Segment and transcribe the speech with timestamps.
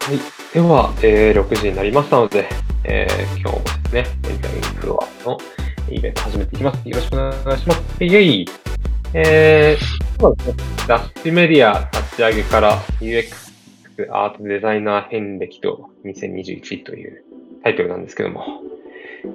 [0.00, 0.18] はい。
[0.54, 2.48] では、えー6時になりましたので、
[2.84, 5.38] えー今日もですね、エンタメフロアの
[5.90, 6.88] イベント始めていきます。
[6.88, 8.04] よろしくお願いします。
[8.04, 8.46] イェイ
[9.14, 10.54] えー、そうですね。
[10.86, 13.50] 雑誌メディア立ち上げから UX
[14.12, 17.24] アートデザイナー遍歴と2021という
[17.62, 18.44] タイトルなんですけども、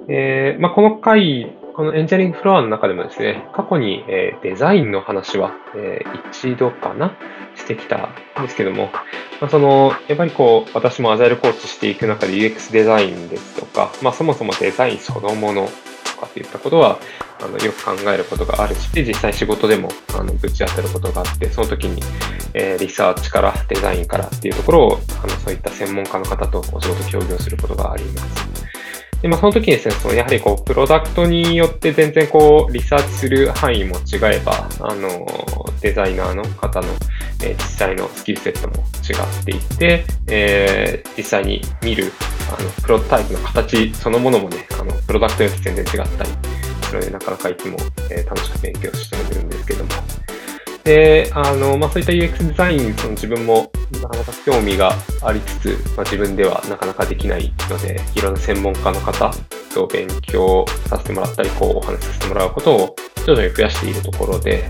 [0.08, 7.16] えーまあ、この回、このエンジニアリングフロアの中でもですね、過去に、えーデザインの話は、えー一度かな
[7.56, 7.96] してきた
[8.40, 8.90] んですけども、
[9.40, 15.68] まあ、その、やっぱりこう、私もアジャイルコーチしていく中で UX デザインですとか、まあそもそもデザインそのもの
[16.04, 16.98] とかっていったことは、
[17.40, 22.02] あの、よく考えることがあるし、実際仕事でも、あの、ぶち当たることがあって、その時に、
[22.54, 28.66] えーリサーチからデザインからっていうところを、あの、そういった専門家の方とお仕事協業することがあります。
[29.22, 35.26] で、まあ、その時にですね、そのやはりこう、プロダクトによって全然こう、リサーチする範囲も違えば、あの、
[35.80, 36.88] デザイナーの方の、
[37.42, 42.12] えー実際のスキルセットも違っていて、えー実際に見る、
[42.56, 46.30] あの、プロトタイプの形そのものもね、あの、プロダクトによって全然違ったり、
[46.90, 47.76] それでなかなかいつも、
[48.10, 49.90] えー楽しく勉強してるんですけども。
[50.86, 59.32] で、あの、まあ、そういった UX デザイン、その自分もなかなか興味がありつつ、まあ、自分ではなかなかできないので、いろんな専門家の方
[59.74, 64.62] と勉強させてもらったり、こう、お話しさせてもらうことを徐々に増やしているところで、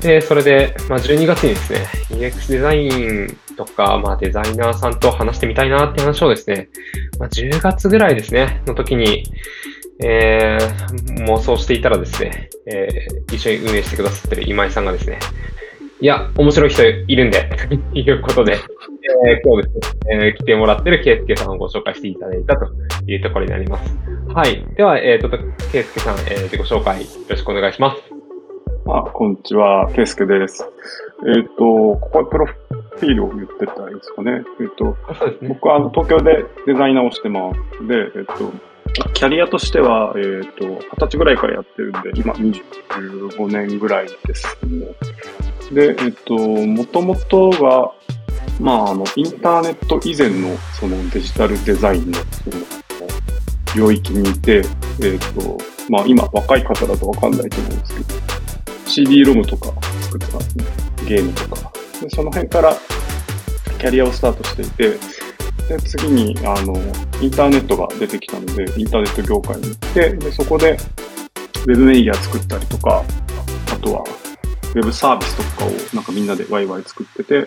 [0.00, 6.68] で、それで、まあ、12月にですね、UX デザインとか、まあ、デザイナーさんと話してみたいなって話をですね、
[7.18, 9.24] まあ、10月ぐらいですね、の時に、
[10.02, 15.18] えー、妄想していたらですね、えー一緒に運営してくださってる今井さんがですね、
[16.00, 22.66] いや、面白い人いるんで、と いうことで、えー今日ですね、えー来てもらってるケイスケさんをご紹介していただいたと
[23.06, 23.94] いうところになります。
[24.34, 24.64] はい。
[24.74, 25.28] では、えー、と、
[25.70, 28.09] ケイスケさん、えー自己紹介よろしくお願いします。
[28.86, 30.64] あ、こんにちは、ケイスケです。
[31.26, 34.42] えっ、と、ここはプロフィールを言ってたらいいですかね。
[34.60, 35.48] えっ、と、あそうですね。
[35.48, 37.86] 僕はあの東京でデザイナーをしてます。
[37.86, 38.52] で、えっ、と、
[39.12, 44.86] キャリアとしては、えっ、と、二十歳ぐらいからやってるんで、今25年ぐらいですね。
[45.72, 47.92] で、えっ、と、もともとが、
[48.60, 52.56] まあ、あの、インターネット以前の、そのデジタルデザインの、その、
[53.76, 54.62] 領域にいて、
[55.02, 55.58] えっ、と、
[55.88, 58.39] まあ、今、若い方だとわかんないと思うんですけど、
[58.90, 60.64] CD ロムとか作ってたんですね。
[61.06, 61.72] ゲームとか。
[62.02, 62.74] で、その辺から
[63.78, 64.90] キャリアをスタートしていて、
[65.68, 66.74] で、次に、あの、
[67.22, 73.04] インターネットが出てきたので、インターネット業界に行って、で、そこで、ウェブメディア作ったりとか、
[73.72, 74.02] あとは、
[74.74, 77.46] ウェブサービスとかをなんかみんなでワイワイ作ってて、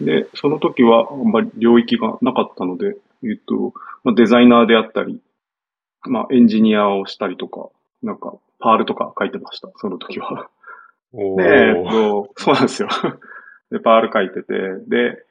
[0.00, 5.20] で、その時はあんまり領域がなかったので、えっと、まあ、デザイナーであったり、
[6.04, 7.68] まあ、エンジニアをしたりとか、
[8.02, 10.48] なんか、パールとか書いてました、その時は。
[11.12, 12.88] おで、えっと、そうなんですよ。
[13.70, 14.54] で、パール書いてて、
[14.88, 15.24] で、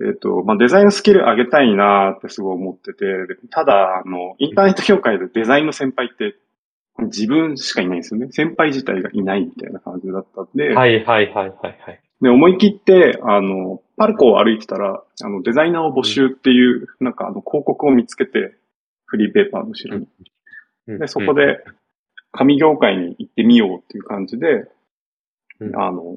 [0.00, 6.36] えっと、まあ、デザインスキル上げたいなーってすごい思ってて、でただ、あの、インターネット業界でデザインの先輩って
[6.98, 8.28] 自分しかいないんですよね。
[8.30, 12.00] 先輩自体がいないみたいな感じだったんで、はいはいはいはいはい。
[12.20, 18.54] で、思い切って、あの、パルコを歩いてたら、あの、デザイナーを募集っていう、なんかあの、広告を見つけて、
[19.04, 20.04] フリーペーパーの後ろに。
[20.04, 20.08] うん
[20.98, 21.64] で、そこ、で、
[22.30, 24.68] 紙業界に行ってみようっていう感じで、
[25.60, 25.76] うん。
[25.76, 26.16] あの、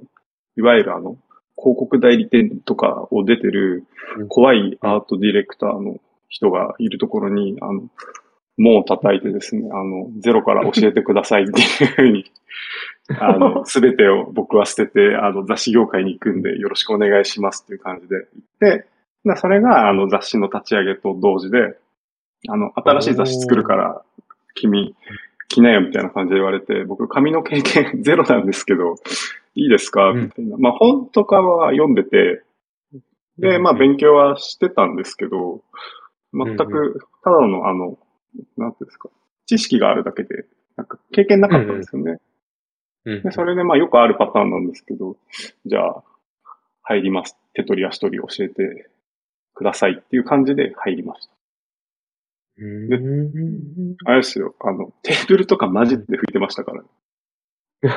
[0.57, 1.17] いわゆるあの、
[1.57, 3.85] 広告代理店とかを出てる
[4.17, 4.27] うん。
[4.27, 7.83] 怖いアートディレクターの人がいるところに、あの、
[8.57, 12.25] 門を叩いてですね、あの、ゼロから教えてくださいっていうふうに、
[13.19, 18.87] あの、すべてを僕は捨てて、あの、雑誌業界に行くんでよろしくお願いしますっていう感じで行って、
[19.25, 21.77] でそれが、あの、雑誌の立ち上げと同時で、
[22.47, 24.01] あの、新しい雑誌作るから、
[24.53, 24.95] 君、
[25.49, 28.95] 来なよみたいな感じで言われて、僕、紙の経験 ゼロなんですけど、
[29.55, 30.11] いいですか？
[30.11, 30.57] うんみたいな。
[30.57, 32.43] まあ、本とかは読んでて、
[33.37, 35.61] で、まあ、勉強はしてたんですけど、
[36.33, 37.97] 全うんく、ただの、あの、
[38.57, 39.09] なんていうんですか、
[39.47, 42.11] 知識があるだけで、なんか、経験なかったんですよね。
[42.11, 42.19] うん
[43.23, 45.15] で、それで、まあ、よくあるパターンなんですけど、
[45.65, 46.03] じゃあ、
[46.83, 47.37] 入ります。
[47.53, 48.89] 手取り足取り教えて
[49.55, 51.33] くださいっていう感じで入りました。
[52.61, 56.83] うんあれですよ、あの、テーブルとかマジで拭いてましたから。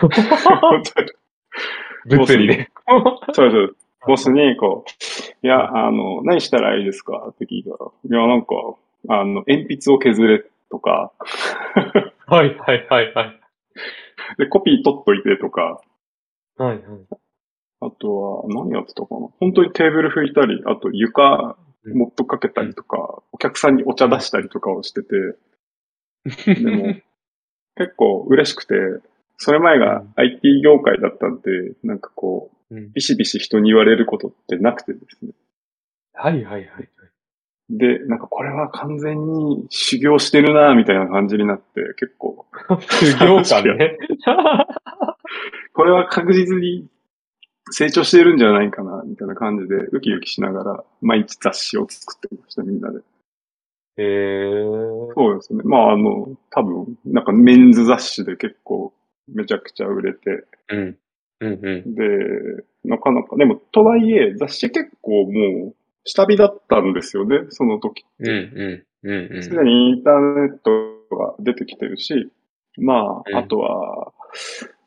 [0.00, 1.10] 本当に
[2.18, 2.70] 物理で。
[3.32, 3.76] そうそう。
[4.06, 4.84] ボスに、こ
[5.42, 8.54] う、いや、あの、何したらいいですかって聞いたら、いや、なんか、
[9.08, 11.12] あの、鉛筆を削れとか、
[12.26, 13.40] はいはいはいはい。
[14.38, 15.80] で、コピー取っといてとか、
[16.56, 16.80] はいはい。
[17.80, 21.56] あとは、何やってたかな本当にテーブル拭いたり、あと床、
[21.90, 25.08] もっとかけたりとか、お客さんにお茶出したりとかをしてて、
[26.54, 26.94] でも、
[27.76, 28.74] 結構嬉しくて、
[29.38, 31.50] それ前が IT 業界だったんで、
[31.82, 35.32] なんかこう、うんビシビシ人に言われることってなくてですね。
[36.14, 36.88] はいはいはいはい。
[37.68, 42.46] で、なんかこれは完全に修行してるなみたいな感じになって、結構、
[42.80, 43.98] 修行感ね。
[45.74, 46.86] これは確実に
[47.72, 53.00] 成長してるんじゃないかな、みたいな感じで、ウキウキしながら、毎日雑誌を作ってました、みんなで。
[53.96, 55.14] へー。
[55.14, 55.62] そうですね。
[55.64, 58.92] まあ、あの、多分、なんかメンズ雑誌で結構、
[59.28, 60.98] めちゃくちゃ売れて、うん。
[61.40, 61.94] うんうん。
[61.94, 65.74] で、なかなか、でも、とはいえ、雑誌結構もう、
[66.04, 68.04] 下火だったんですよね、その時。
[68.18, 68.84] うんうん。
[69.04, 69.42] うんうん。
[69.42, 72.30] すでにインターネットが出てきてるし、
[72.78, 74.12] まうんあ、あとは、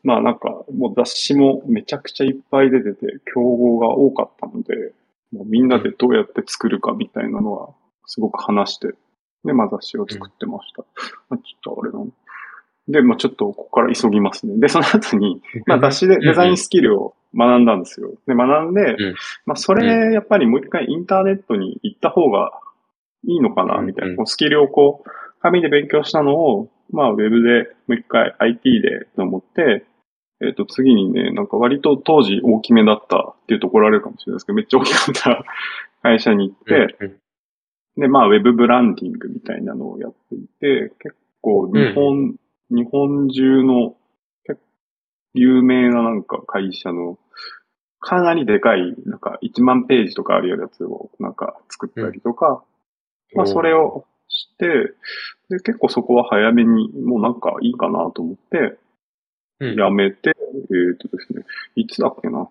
[0.06, 4.94] まあなんか、もう雑誌もめちゃくちゃいっぱい出てて、競合が多かったので、
[5.34, 7.70] もうみんなでどうやって作るかみたいなのは、
[8.06, 8.90] すごく話して、
[9.44, 10.84] で、まあ雑誌を作ってました。
[11.30, 12.08] まあ、ちょっとあれなの。
[12.88, 14.60] で、まあちょっとここから急ぎますね。
[14.60, 18.12] で、その後に、 まあ雑誌でデザインスキルを学んだんですよ。
[18.28, 19.16] で、学んで、うん
[19.48, 22.52] まあそれ、やっぱりもう一回インターネットに行った方が
[23.28, 24.16] いいのかな、みたいな。
[24.16, 25.10] こうスキルをこう、
[25.42, 29.86] 紙で勉強したのを、まあウェブでもう一回 IT でと思って、
[30.42, 35.46] えっ、と次にね、なんか割と当時大きめだったっていうと怒られるかもしれないですけど、めっちゃ大きかった
[36.04, 37.20] 会社に行って、うん
[37.98, 42.36] で、まあ、ウェブブランディングみたいなのをやっていて、結構日本、
[42.70, 43.96] 日本中の
[44.44, 44.60] 結構
[45.34, 47.18] 有名ななんか会社の
[48.00, 52.64] かなりでかい、なんか1万ページとかあるようなやつをなんか作ったりとか、
[53.34, 54.66] まあそれをして、
[55.50, 58.78] で、結構そこは早めにもうなんかいいかなと思って、うん
[59.60, 61.44] 辞めて、えっ、とですね、
[61.76, 62.50] いつだっけな。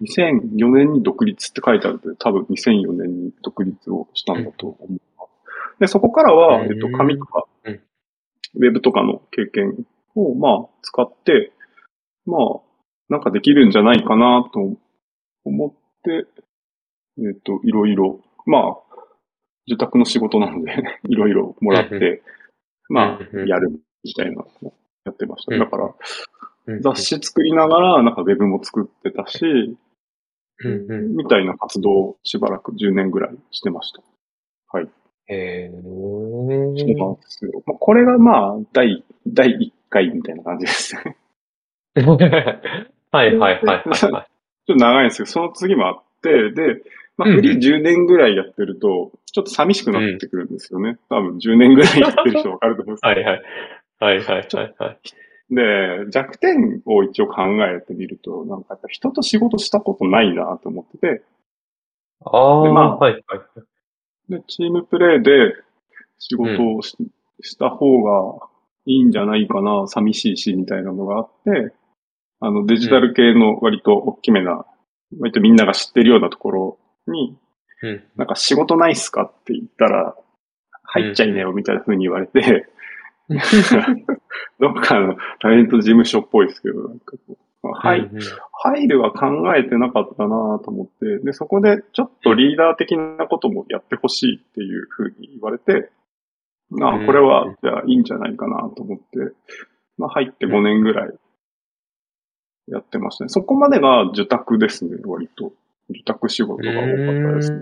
[0.00, 5.00] 2004年に独立って書いてあるので、多分2004年に独立をしたんだと思う。
[5.80, 7.80] で、そこからは、うんえっと、紙とか、うん。
[8.56, 11.52] ウェブとかの経験を、まあ、使って、
[12.26, 12.60] まあ、
[13.08, 14.76] なんかできるんじゃないかなと
[15.44, 15.72] 思っ
[16.04, 16.26] て、
[17.18, 18.76] えっと、いろいろ、まあ、
[19.66, 20.72] 受託の仕事なので、
[21.08, 21.98] いろいろもらっうん。
[21.98, 22.22] て、
[22.88, 23.40] まあ、うん。
[23.40, 23.48] うん。
[23.48, 23.70] やる
[24.04, 24.74] みたいなのを
[25.04, 25.54] やってました。
[25.54, 25.60] うん。
[25.60, 25.92] だから、うん
[26.80, 29.76] 雑誌作りながら、なんかウェブも作ってたし、
[30.58, 31.16] うんうん。
[31.16, 34.02] みたいな活動をしばらく10年ぐらいしてました。
[35.26, 37.16] へそうなんー。
[37.16, 37.62] ですよ。
[37.66, 41.16] まあ、これがまあ、第、第1回みたいな感じですね。
[43.10, 43.94] はいはいはいはいはい。
[43.94, 44.26] ちょっ
[44.66, 46.82] と長いんですけど、その次もあって、で、
[47.16, 50.98] まあ、うんフリー10年ぐらいやってると、ちょっと寂しくなってくるんですよね。
[51.08, 53.00] 多分10年ぐらいやってる人わかると思います。
[53.06, 53.42] はいはい。
[54.00, 54.98] はいはいはいはい。
[55.50, 61.22] で、弱点を一応考えてみると、なんかやっぱ人と仕事したことないなと思ってて、
[62.24, 63.22] ああ、でまあはいはい。
[64.32, 65.54] で、チームプレイで
[66.18, 66.96] 仕事をし,、
[67.42, 68.48] した方が
[68.86, 71.74] いいんじゃないかな、寂しいし、みたいなのがあって、
[72.40, 74.64] あの、デジタル系の割と大きめな、
[75.20, 77.36] 割とみんなが知ってるようなところに、
[77.82, 78.04] うん。
[78.16, 80.16] なんか仕事ないっすかって言ったら、
[80.84, 82.66] 入っちゃいなよ、みたいな風に言われて、
[84.60, 88.10] どっかのタレント事務所っぽいですけど、なんかこう、はい、
[88.52, 95.90] 入るは考えてなかったなと思って、で、そこでちょっとリーダー的なこともやってほしいっていうふうに言われて、
[96.80, 99.34] あうんこれは、じゃあいいんじゃないかなと思って、
[99.96, 101.14] まあ入って5年ぐらい
[102.68, 103.28] やってましたね。
[103.28, 105.52] そこまでが受託ですね、割と。
[105.90, 107.58] 受託仕事が多かったですね。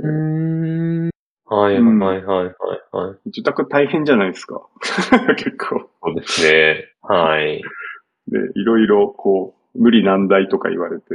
[1.54, 2.52] はいはいはいはい
[2.92, 3.28] はい。
[3.28, 4.62] 受託大変じゃないですか。
[5.36, 5.88] 結構。
[6.02, 6.88] そうですね。
[7.02, 7.62] はい。
[8.28, 11.14] で、いろいろこう、無理難題とか言われて、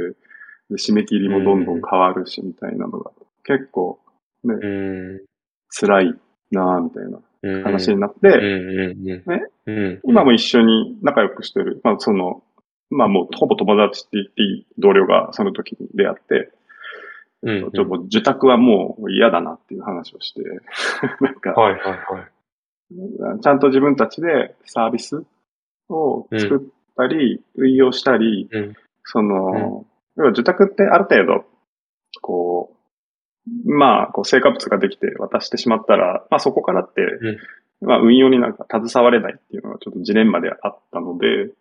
[0.70, 3.10] で締め切りもどんどん変わるし、みたいなのが、
[3.44, 3.98] 結構
[4.44, 5.20] うん。
[5.70, 6.14] 辛い
[6.50, 8.94] なぁ、みたいなうん話になっうんて。
[9.04, 9.22] ね
[9.66, 10.00] うん。
[10.04, 12.42] 今も一緒に仲良くしてる、まあその、
[12.90, 16.52] まあもうほぼ友達って言っていい同僚がその時に出会って、
[17.42, 20.42] うん、ちょっと受託はもう嫌だなっていう話をして、
[21.20, 23.40] なんか、はいはいはい。
[23.40, 25.24] ちゃんと自分たちでサービス
[25.88, 26.60] を作っ
[26.96, 28.74] たり、運用したり、うん。
[29.04, 31.44] その、要は受託ってある程度、
[32.20, 32.74] こ
[33.46, 37.02] う、まあ、こう成果物ができて渡してしまったら、まあそこからって、
[37.80, 41.52] まあ運用になんか携われないっていうのがちょっとジレンマであったので、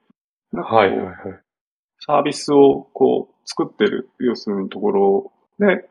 [0.53, 1.15] はいはいはい。
[1.99, 5.89] サービスをこう作ってる、要するにところで、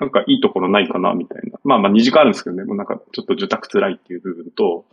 [0.00, 1.58] なんかいいところないかなみたいな。
[1.64, 4.86] まあまあ2時間あるんですけどね、もうなんかちょっと受託辛いっていう部分と、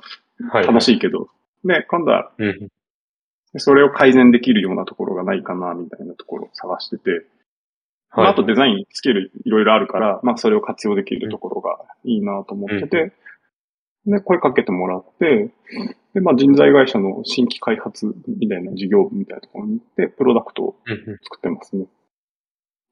[0.51, 0.67] はい。
[0.67, 0.97] 楽しい。
[0.97, 1.29] いけど、
[1.63, 2.67] で、今度はうん。
[3.59, 7.25] それを改善できるようなところがないかなみたいなところを探してて、
[8.15, 13.13] まあ、あとデザインスキルいろいろあるから、まあそれを活用できるところがいいなと思ってて、
[14.05, 15.49] で、声かけてもらって、
[16.13, 21.85] で、まあ人材会社の新規開発みたいな事業部みたいなところに行って、プロダクトをうん作ってますね。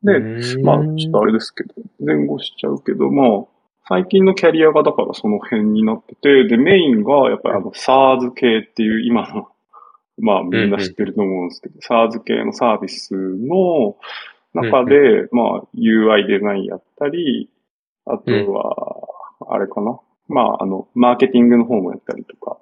[0.06, 3.46] で、うんまあちょっとあれですけど、前後しちゃうけど、まあ、
[3.88, 9.48] 最近のキャリアがだからその辺になってて、で、メインがやっぱりあの SARS 系っていう今の、
[10.18, 13.98] まあみんな知ってると思うんですけど、SARS 系のサービスの
[14.54, 17.50] 中で、まあ UI デザインやったり、
[18.06, 20.00] あとは、あれかな？
[20.28, 22.58] まああの、マーケティングの方もやったりとか、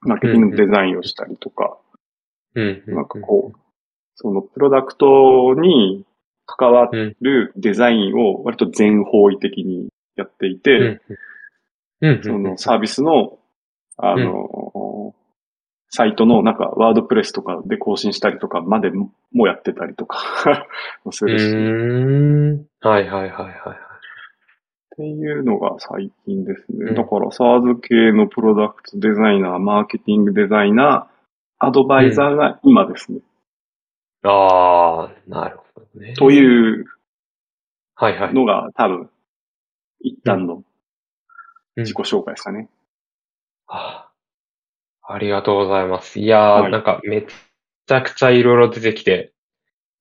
[0.00, 1.78] マーケティングのデザインをしたりとか、
[2.94, 3.58] なんかこう、
[4.14, 6.06] そのプロダクトに
[6.46, 6.88] 関わ
[7.20, 11.00] るデザインを割と全方位的にやっていて、
[12.22, 13.38] そのサービスの、
[13.96, 15.14] あの、
[15.90, 20.66] サイトのなんかワードプレスとかで更新したりとかまでもやってたりとか
[21.10, 21.54] するし。
[22.80, 23.86] はいはいはいはい。
[24.94, 26.94] っていうのが最近ですね。
[26.94, 33.20] だから SARS 系のプロダクトデザイナー、マーケティングデザイナー、アドバイザーが今ですね。
[34.22, 36.14] うん、ああ、なるほどね。
[36.14, 36.86] という
[37.94, 38.34] はいはい。
[38.34, 39.10] のが多分、
[40.00, 40.62] 一旦の
[41.76, 42.68] 自己紹介ですかね。
[43.68, 44.10] あ
[45.02, 46.20] ありがとうございます。
[46.20, 49.32] いやー、はい、なんかめちゃくちゃいろいろ出てきて、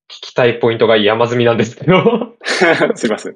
[0.09, 2.35] 聞きたいポイントが山積みなんですけど。
[2.95, 3.35] すいません。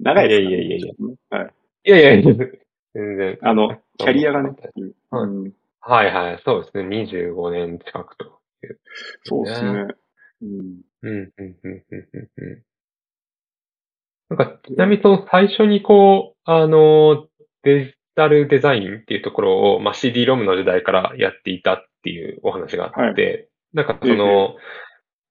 [0.00, 1.38] 長いですか、ね、いやいやいやいや。
[1.38, 1.54] はい。
[1.84, 2.34] いやいやいや、
[2.94, 3.38] 全然。
[3.42, 4.56] あの、キャリアがね。
[5.12, 6.88] うん、はいはい、そうですね。
[7.04, 8.40] 25年近くと
[9.24, 9.86] そうですね。
[10.42, 10.80] うん。
[11.02, 12.62] うん、うん、うん、うん、うん。
[14.30, 17.26] なんか、ちなみにその最初にこう、あの、
[17.62, 24.56] デジタルデザインっていうところを、まあ、CD-ROM の時代からやっていたっていうお話があって、はい、なんかその、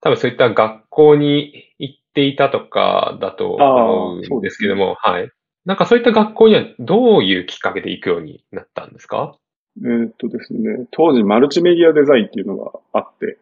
[0.00, 5.30] 多分そういった学校に行っていたとかだと思うんですけども、ね、はい。
[5.64, 9.36] なんかそういった学校にはどういうきっかけで行くようになったんですか？
[9.78, 13.38] えー、っとですね、当時マルチメディアデザインっていうのがあって、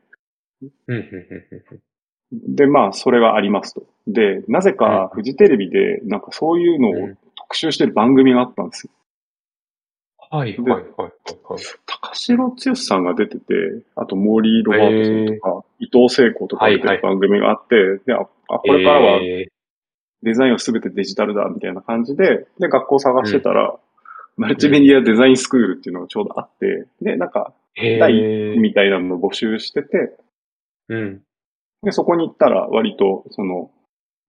[2.33, 3.83] で、まあ、それはありますと。
[4.07, 8.93] で、なぜかフジテレビで、なんかそういうのを特集してる番組があったんですよ。
[10.33, 11.13] はい、はい、はい、はい。
[11.87, 13.43] 高城剛さんが出てて、
[13.97, 19.21] あと、モーリー・ロバートソンとか、伊藤聖子とか出てる番組があって、で、あ、これからは
[20.23, 23.75] デザインはすべてデジタルだ、みたいな感じで、で、学校探してたら、
[24.37, 28.13] マルチメディアデザインスクールっていうのがちょうどあって、で、なんか、第
[28.59, 30.17] みたいなのを募集してて、
[30.89, 31.23] うん。
[31.83, 33.71] で、そこに行ったら割と、その、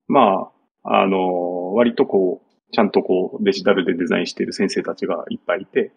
[0.08, 0.51] ま
[0.84, 5.91] あ、あの、割とこう、ちゃんとこう、デジタルでデザインしている先生たちがいっぱいいて、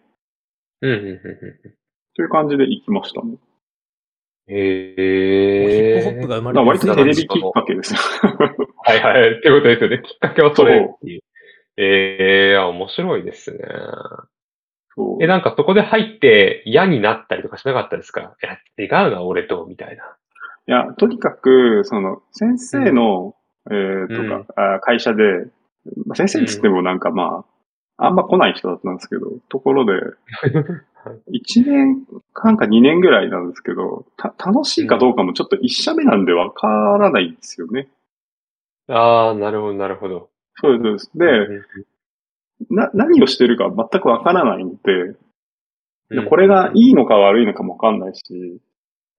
[0.81, 1.19] うん、うん、うん。
[2.15, 3.37] という感じで行きましたね。
[4.47, 6.01] へえ。
[6.01, 7.99] ヒップホップが生まれた割とテレビきっかけですよ。
[8.83, 9.39] はいはい。
[9.39, 10.01] ってことですよね。
[10.03, 11.21] きっかけはそれっていう。
[11.77, 13.59] ええー、面白いですね。
[15.19, 18.35] え、なんかそこで入って嫌になったりとかしなかったですか？
[18.43, 20.15] いや、違うな、俺と、みたいな。
[20.67, 23.35] いや、とにかく、その、先生の、
[23.69, 25.23] うん、えー、とか、うん、会社で、
[26.15, 27.45] 先生っつってもなんかま
[27.97, 29.93] あ、あんま来ない人だったんですけど、ところで、
[31.31, 37.87] 1年間か2年ぐらいなんですけど、た、楽しいかどうかもちょっと1社目なんでわからないんですよね。
[38.87, 40.29] ああ、なるほど、なるほど。
[40.55, 41.11] そうです。
[41.15, 41.27] で、
[42.69, 45.15] な、何をしてるか全くわからないんで、
[46.09, 48.59] でこれがいいのか悪いのかもわかんないし、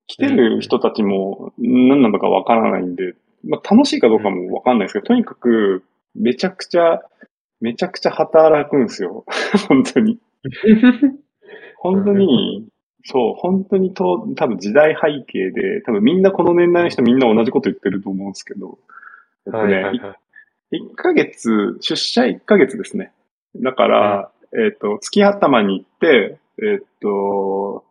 [0.06, 5.84] 来てる人たちも何なのかわからないんで、まあ、楽しいかどうかもわかんないですけど、とにかく、
[6.14, 7.00] めちゃくちゃ、
[7.60, 9.24] めちゃくちゃ働くんですよ。
[9.68, 10.18] 本当に。
[11.78, 12.68] 本当に、
[13.04, 18.78] そう、本当にと、多分時代背景で、多分みんなこの年代の人みんな同じこと言ってると思うんですけど、
[19.46, 20.16] えっとね、はいはいは
[20.72, 23.12] い、1ヶ月、出社1ヶ月ですね。
[23.56, 27.84] だから、うん、えっ、ー、と、月頭に行って、えっ、ー、と、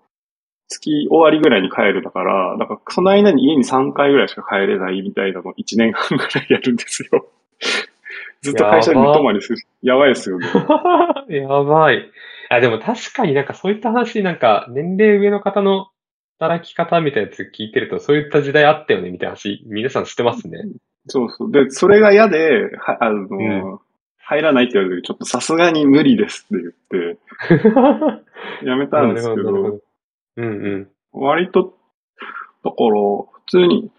[0.75, 7.27] 月終わりぐらいに帰るだから、だからその間に家に3回ぐらいしか帰れないみたいなのを1年半ぐらいやるんですよ。
[8.41, 9.57] ずっと会社に泊まりする。
[9.81, 10.47] やばいですよね。
[11.29, 12.11] やばい。
[12.49, 15.87] あ、でも確かになんかそういった話、なんか年齢上の方の
[16.39, 20.59] 働き方みたいなやつ聞いてると、そういった時代あったよねみたいな話、皆さん知ってますね。
[21.07, 21.51] そうそう。
[21.51, 23.43] で、それが嫌で、はあの、う
[23.75, 23.79] ん、
[24.17, 27.17] 入らないって言われて、ちょっとさすがに無理ですって言っ
[28.61, 29.79] て、 やめたんですけど、ど
[30.37, 30.87] うんうん。
[31.11, 31.77] 割と、
[32.63, 33.91] だから、普通に、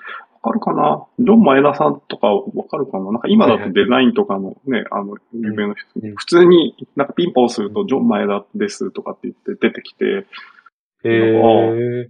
[0.43, 1.07] わかるかな？
[1.19, 3.11] ジョン・マエダさんとかわかるかな？
[3.11, 10.27] なんか今だとデザインとかのね、あの、有名な人、うん、普通になんかピンポンすると、ジョン・マエダですとかって言って出てきて、
[11.05, 12.09] へー。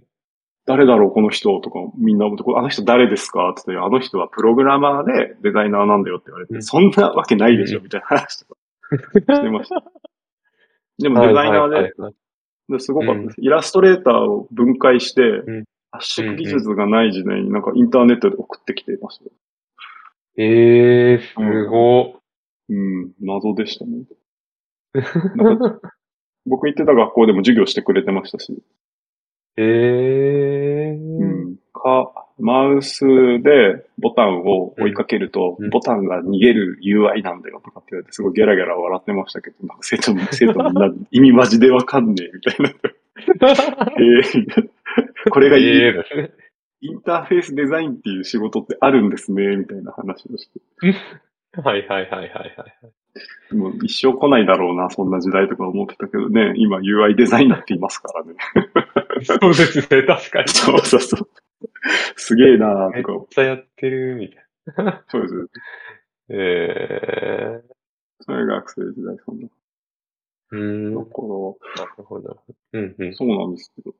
[0.67, 2.29] 誰だろう、この人とか、みんな、あ
[2.61, 3.49] の人誰ですか？
[3.49, 8.55] って言って、あの人はプログラマーでデザイナーなんだよって言われて、うん、そんなわけないでしょ、みたいな話とか
[9.35, 9.83] してました。
[10.99, 11.93] でもデザイナーで、
[12.69, 15.21] ですごかったです、イラストレーターを分解して、
[15.91, 19.25] 圧縮技術がない時代になんかインターネットで送ってきていました。
[20.37, 22.19] ええー、すご、
[22.69, 24.03] うん、謎でしたね。
[26.45, 28.53] 僕行ってた学校でも授業してくれてましたし、
[29.57, 31.46] ええうん、
[31.77, 33.05] か、マウス
[33.41, 42.69] でボタンを追いかけると、うんボタンが逃げる UI なんだよとかって言われて、すごいゲラゲラ笑ってましたけど、なんか生徒も、 生徒みんな意味マジでわかんねえみたいな。
[42.69, 44.69] えー
[45.29, 46.31] これがインええですね。
[46.81, 50.59] インターフェースデザインっていう仕事ってあるんですね、みたいな話をして。
[51.59, 52.45] はいはいはいはいは
[53.51, 53.55] い。
[53.55, 58.35] もう一生来ないだろうな、そんな時代とか思ってたけどね、今 UI デザイナーって言いますからね。
[59.23, 60.49] そうですね、確かに。
[60.53, 61.29] そうそうそう。
[62.15, 64.45] すげえなめっーとか、ちゃやってるみたい
[65.09, 65.35] そうです。
[65.35, 65.47] な。
[66.29, 67.77] ええ
[68.21, 69.47] それ学生時代、そんな。
[69.47, 69.49] ー。
[70.51, 70.95] うん。
[70.95, 72.43] なだから、るほど。
[72.73, 73.13] うんうん。
[73.15, 73.95] そうなんですけど。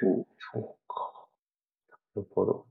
[0.00, 0.26] そう。
[0.52, 1.26] そうか。
[2.16, 2.66] なるほど。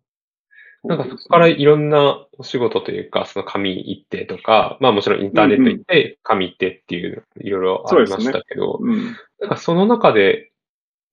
[0.82, 9.16] そなんかそこからいろんなお仕事というか、その紙一定とか、まあもちろんインターネット行って紙一定っていういろいろありましたけど、うん。
[9.40, 10.52] なんかその中で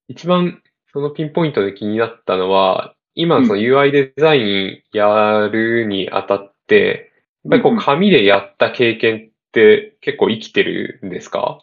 [0.07, 0.61] 一番
[0.93, 7.11] そのピンポイントで気になったのは、今その UI デザインやるにあたって、
[7.43, 11.59] やっぱりこうんううん紙でやった経験って結構生きてるんですか？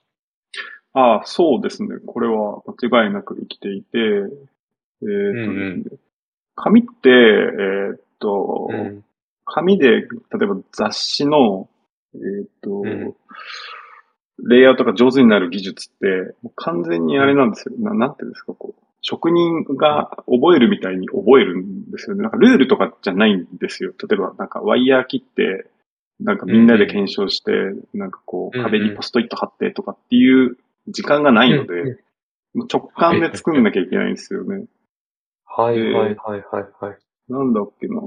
[0.94, 1.97] ああ、そうですね。
[2.06, 4.30] これは間違いなく生きていて、えーっ
[5.02, 5.99] とうんですね。
[6.56, 9.04] 紙って、えーっと、うん。
[9.44, 10.06] 紙で、例
[10.42, 11.68] えば雑誌の、
[12.14, 13.14] えーっと、うん
[14.40, 17.75] レイアウトが上手になる技術って、もう完全にあれなんですよ。
[17.78, 18.82] ななんていうんですか、こう。
[19.00, 22.23] 職人が覚えるみたいに覚えるんですよね。
[22.23, 23.93] なんかルールとかじゃないんですよ。
[24.09, 25.67] 例えばなんかワイヤー切って、
[26.21, 27.52] なんかみんなで検証して、
[27.95, 30.57] なんかこう壁にポストイット貼ってとかっていう
[30.88, 31.99] 時間がないので、
[32.55, 34.65] 直感で作んなきゃいけないんですよね。
[35.45, 36.99] はいはいはいはいはい。
[37.28, 38.00] なんだっけな。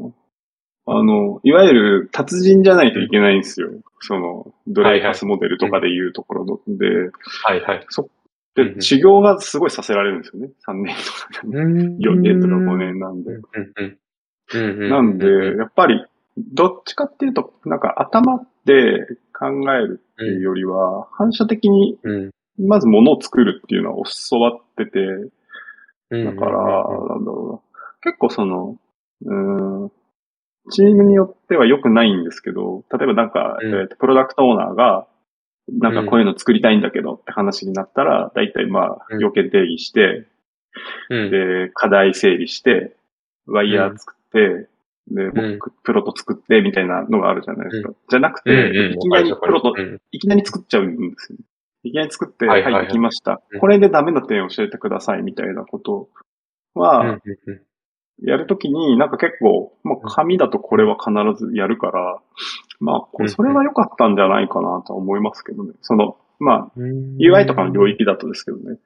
[0.88, 3.70] あの、いわゆる達人じゃないといけないんですよ。
[4.00, 6.60] その、ドレイハスモデルとかでいうところの。
[6.68, 6.88] で、
[7.44, 7.86] はいはい。
[8.56, 10.50] で、修行がすごいさせられるんですよね。
[10.68, 13.32] 3年とか、うん4年とか5年なんで。
[14.90, 15.26] なんで、
[15.58, 16.06] やっぱり、
[16.38, 22.32] どっちかっていうと、なんか頭で考えるっていうよりは、反射的にうん。
[22.60, 25.00] まず物を作るっていうのは教わってて、
[26.10, 26.26] うん。
[26.26, 27.82] だから、なんだろうな。
[28.04, 28.78] 結構その、
[29.26, 29.92] うーん、
[30.72, 35.08] チームによっては良くないんですけど、例えばなんか、うんえーとプロダクトオーナーが、
[35.68, 40.28] なんかこういうの作りたいんだけどって話になったら、だいたいまあ、うん要件定義して、
[41.10, 41.32] うん。
[41.32, 42.96] で、課題整理して、
[43.46, 44.70] ワイヤー作って、
[45.08, 45.32] で、
[45.84, 47.94] プロト作って、みたいなのがあるじゃないですか。
[48.10, 48.92] じゃなくて。
[48.94, 51.40] いきなりプロト、うんいきなり作っちゃうんですよ。
[51.84, 53.60] いきなり作って、はいできましたうん。
[53.60, 56.10] これでダメな点教えてください、みたいなこと
[56.76, 57.20] うんは、
[58.24, 61.12] やるときに、なんか結構、まあ、紙だとこれは必
[61.46, 62.22] ずやるから、
[62.80, 65.74] まあ、これそれは良かったんじゃないかなとは思いますけどね。
[65.82, 67.18] その、まあ、うん。
[67.18, 68.78] UI とかの領域だとですけどね。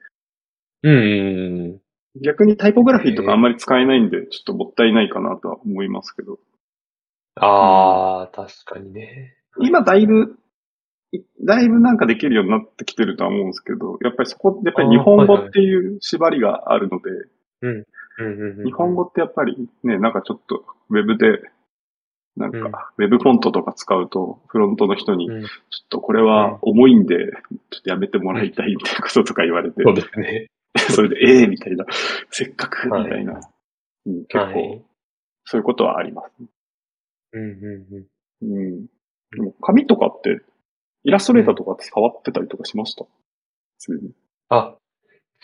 [0.84, 1.82] うんうん
[2.22, 6.40] 逆にタイポグラフィーとかあんまり使えないんで、ちょっともったいないかなとは思いますけど。
[7.36, 9.36] ああ、確かにね。
[9.60, 10.38] 今だいぶ、
[11.12, 17.10] いだいぶなんかできるようになってきてるとは思うんですけど、やっぱりそこ、やっぱり日本語っていう縛りがあるので、
[17.64, 17.86] うん。
[18.64, 21.42] 日本語ってやっぱりね、なんかちょっとウェブで、
[22.38, 25.50] なんうんか、ウェブフォントとか使うと、フロントの人に、うんちょ
[25.86, 27.16] っとこれは重いんで、
[27.72, 30.48] ちょっとやめてもらいたいみたいなこととか言われて、そうですね。
[30.92, 31.86] それで、ええみたいな、
[32.32, 33.40] せっかく、はいみたいな、
[34.06, 34.86] うん、結はい構、
[35.46, 36.34] そういうことはあります。
[37.34, 38.08] うんうん
[38.42, 38.56] うん。
[38.56, 38.86] うん。
[39.32, 40.42] でも紙とかって、
[41.04, 43.06] イラストレーターとかって触ってたりとかしました？
[43.78, 44.12] すでに。
[44.50, 44.76] あ、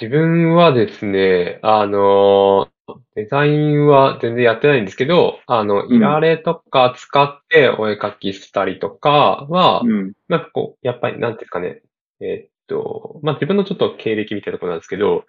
[0.01, 2.69] 自分はですね、あの、
[3.13, 5.93] デザインは全然やってないんですけど、あの、うん。
[5.95, 10.13] いられとか使ってお絵描きしたりとかは、うん。
[10.27, 11.83] なんかこう、やっぱり、なんていうんですかね、
[12.19, 15.25] えーっと、まあ、自分のちょっと経歴みたいなところなんですけど、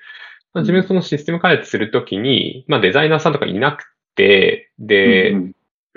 [0.55, 5.53] まあ、自分そのシステム開発するときに、まあ、デザイナーさんとかいなくて、で、うん。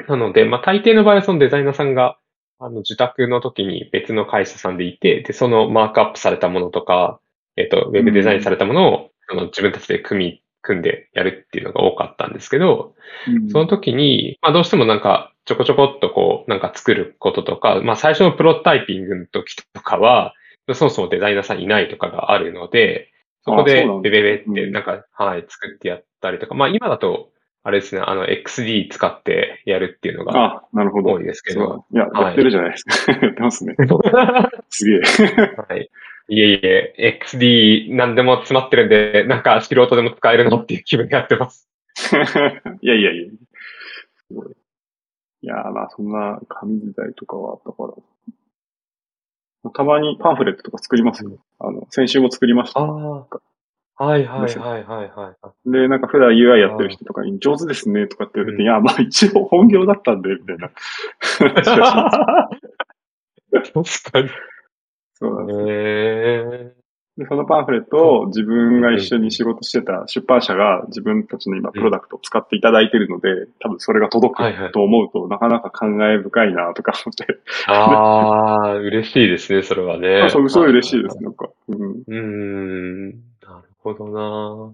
[0.10, 2.18] なので、まあ、大抵の場合はそのデザイナーさんが、
[2.60, 7.22] あの、受託の時に別の会社さんでいて、で、そのマークアップされたものとか、
[7.58, 12.96] えっと、ウェブデザインされたものを、その自分たちで組み、組んでやるっていうのが多かったんですけど、
[13.28, 20.34] うんその時に、まあどうしてもなんかちょこちょこっとこうなんか作ることとか、まあ最初のプロトタイピングの時とかは、
[20.74, 23.12] そもそもデザイナーさんいないとかがあるので、
[23.44, 27.30] そこでベベベってうんなんか、はい、作ってやったりとか、まあ今だと、
[27.64, 31.12] あれですね、あの XD 使ってやるっていうのがあ、なるほど。
[31.12, 33.12] 多いですけど、そういや、はいやってるじゃないですか。
[33.12, 33.76] やってますね。
[34.70, 35.00] すげえ。
[35.68, 35.90] はい。
[36.28, 41.70] いえいえ、XD 何でも詰まってるんで、なんか素人でも使えるのっていう気分でやってます。
[42.82, 43.30] いやいやいや。
[44.28, 44.56] すごい
[45.42, 47.94] いやー、まあそんな紙時代とかはあったから。
[49.72, 51.38] たまにパンフレットとか作りますよ。
[51.60, 52.80] あの、先週も作りました。
[52.80, 53.28] ああ。
[53.98, 55.36] はいはいはいはいは
[55.66, 55.72] い。
[55.72, 60.72] で、なんか普段 UI やってる人とかに上手ですねとかって言われて、うんいや、まあ一応本業だったんで、みたいな。
[63.74, 64.30] 確かに。
[65.16, 65.72] そうなんですよへ
[66.82, 66.86] え
[67.18, 77.40] で、そのパンフレットを自分が一緒に仕事してた出版社が自分たちの今プロダクトを使っていただいているので、多分それが届くと思うと、なかなか感慨深いなとか思って。
[77.68, 80.24] ああ、嬉しいですね、それはね。
[80.24, 81.50] あ そう、すごい嬉しいです、なんか。
[81.70, 81.92] うん。
[81.92, 84.74] うーん、なるほどな。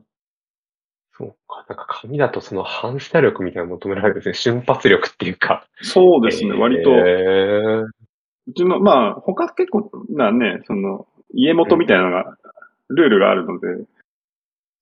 [1.13, 4.33] そうか、なんか紙だとその反射力みたいなの求められるんですね。
[4.33, 5.67] 瞬発力っていうか。
[5.81, 6.89] そうですね、割と。
[6.89, 8.00] へー
[8.51, 12.37] うちの、まあ、他結構なね、その、家元みたいなのが、
[12.89, 13.85] ルールがあるので、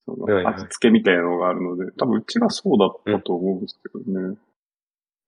[0.05, 4.37] その、味付けみたいなのがあるので、多分うちがそうだったと思うんですけどね。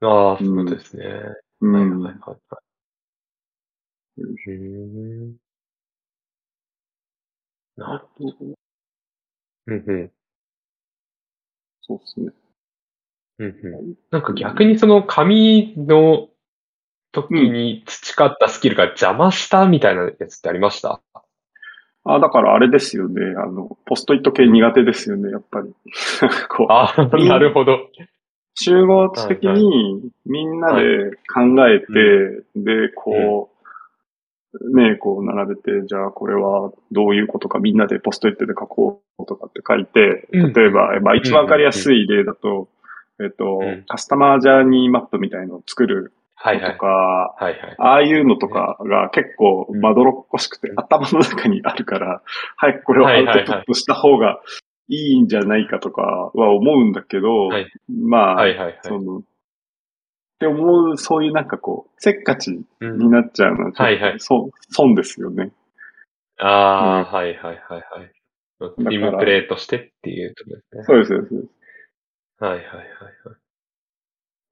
[0.02, 1.06] ああ、そうですね。
[1.62, 2.02] うん。
[2.02, 2.62] はいはいはい。
[7.78, 8.34] なるほど。
[9.68, 10.12] うんうん。
[11.82, 12.32] そうですね。
[13.38, 13.96] うんうん。
[14.10, 16.31] なんか逆にその紙の
[17.12, 21.02] 時に培ったスキルが邪魔したみたいなやつってありました？
[22.04, 23.22] あ、だからあれですよね。
[23.38, 25.72] あの、ポストイット系苦手ですよね、やっぱり。
[26.50, 27.90] こう、ああ、なるほど。
[28.56, 33.50] 集合値的にみんなで考えて、で、こ
[34.54, 40.54] う、ね、こう並べて、じゃあこれはどういうことかみんなでポストイットで書こうとかって書いて、うん。
[40.54, 42.68] 例えば、まあ一番わかりやすい例だと、
[43.22, 46.12] えっとうん、カスタマージャーニーマップみたいのを作る
[46.44, 46.64] はいはい。
[46.64, 47.76] のとか、はいはい。
[47.78, 52.22] ああいうのとかが結構まどろっこしくて、うん頭の中にあるから、
[52.58, 54.42] 早くこれをアウトプットした方が
[54.88, 58.80] いいんじゃないかとかは思うんだけど、はいまあ、はいはいはい。
[58.84, 59.22] その、っ
[60.40, 65.52] て思う、そういうなんかこう、せっかちうんになっちゃうのはちょっと、はいはいそう、損ですよね。
[66.40, 68.12] ああ、はいはいはいはい。
[68.62, 70.84] チらームプレイとしてっていうとですね。
[70.84, 71.36] そうです、そうです。
[72.40, 73.38] はいはいはいはい。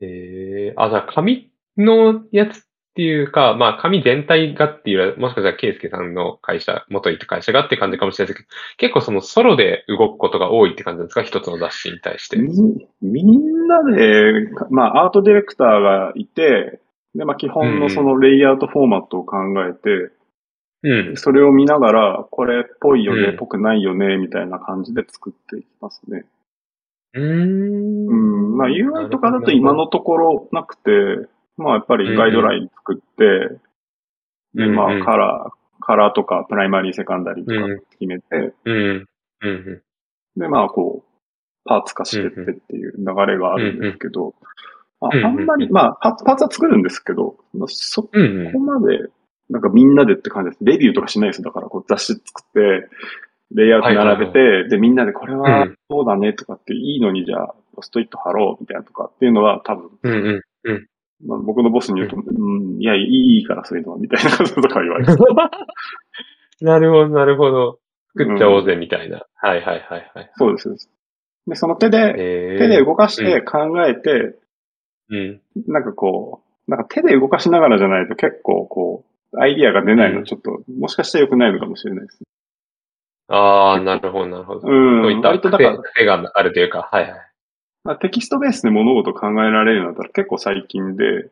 [0.02, 2.62] ええあ、じゃあ紙のやつっ
[2.96, 11.24] ていうか、まあ紙全体がっていうよりは、もしかしたらケイスケさんの会社、元いた会社がって感じかもしれないですけど、結構そのソロで動くことが多いって感じなんですか？
[11.24, 12.38] 一つの雑誌に対して。
[12.38, 12.50] み、
[13.02, 14.34] みんなで、
[14.70, 16.82] まあ、アートディレクターがいて、
[17.16, 20.12] で、まあ、基本のそのレイアウトフォーマットを考えて、
[20.82, 21.18] うん。
[21.18, 26.26] それを見ながら、これっぽいよね、うんぽくないよね、みたいな感じで作っていきますね。
[27.14, 28.08] うーん。
[28.08, 28.14] う
[28.54, 28.58] ん。
[28.58, 30.92] まあ、UI とかだと今のところなくて、
[31.60, 33.60] まあ、やっぱりガイドライン作って、
[34.56, 39.06] で、まあ、うんうんカラー、カラーとか、プライマリー、セカンダリーとかうん決めて、うん。
[39.42, 39.82] うん。
[40.38, 41.10] で、まあ、こう、
[41.66, 44.34] パーツ化してってっていう流れがあるんですけど、
[45.02, 48.48] まうんうんあ、あんまり、まあ、パーツ、パーツは作るんですけど、まあそこうん。
[48.48, 48.66] うん。
[48.66, 49.00] まで、
[49.50, 50.64] なんかみんなでって感じです。
[50.64, 51.42] レビューとかしないです。
[51.42, 52.90] だから、こう雑誌作って、
[53.52, 60.42] レイアウト並べて、で、みんなでこれうはんそうだねとかっていいのに、じゃあ、ポストイット貼ろうみたいなとかっていうのは多分、うん。
[60.66, 60.88] うん。
[61.26, 65.12] まあ、僕のボスに言うと、うん、いや、いいからそういうのは、みたいなこととか言われて。
[66.62, 67.80] なるほど、なるほど。
[68.18, 69.22] 作っちゃおうぜ、みたいな。
[69.36, 70.32] はいはいはいはい。
[70.36, 70.64] そうです。
[70.64, 70.92] そうです
[71.48, 74.36] で、その手で、え手で動かして考えて、
[75.10, 75.42] うん。
[75.68, 79.04] なんかこう、なんか手で動かしながらじゃないと結構こ
[79.34, 82.22] う、アイディアが出ないのちょっと、もしかしたら良くないのかもしれないです。
[83.28, 84.62] ああ、なるほど、なるほど。
[84.68, 85.04] うん。
[85.04, 87.29] そういった割とだから、癖があるというか、はいはい。
[87.84, 91.30] まあ、テキストベースで物事を考えられるようになったら結構最近で、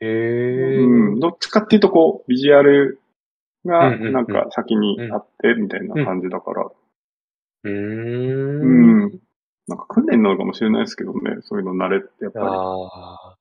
[0.00, 0.76] へえ。
[0.78, 3.00] うん、どっちかっていうとこう、ビジュアル
[3.64, 6.70] がなんか先にあってみたいな感じだから、
[7.64, 9.10] うんん。
[9.68, 12.46] なんか訓練なのかもしれないですけどね、そういうの慣れってやっぱり。
[12.46, 12.50] あ
[13.32, 13.36] あ。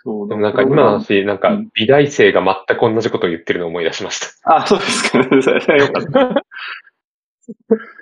[0.00, 4.56] そうでもなんか今の話、なんかうん美大生が全く同じことを言ってるのを思い出しました。
[4.56, 5.26] あ、そうですかね。
[5.78, 6.44] よかった。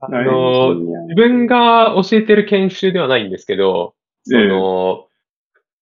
[0.00, 5.06] あの、自分が教えてる研修ではないんですけど、その、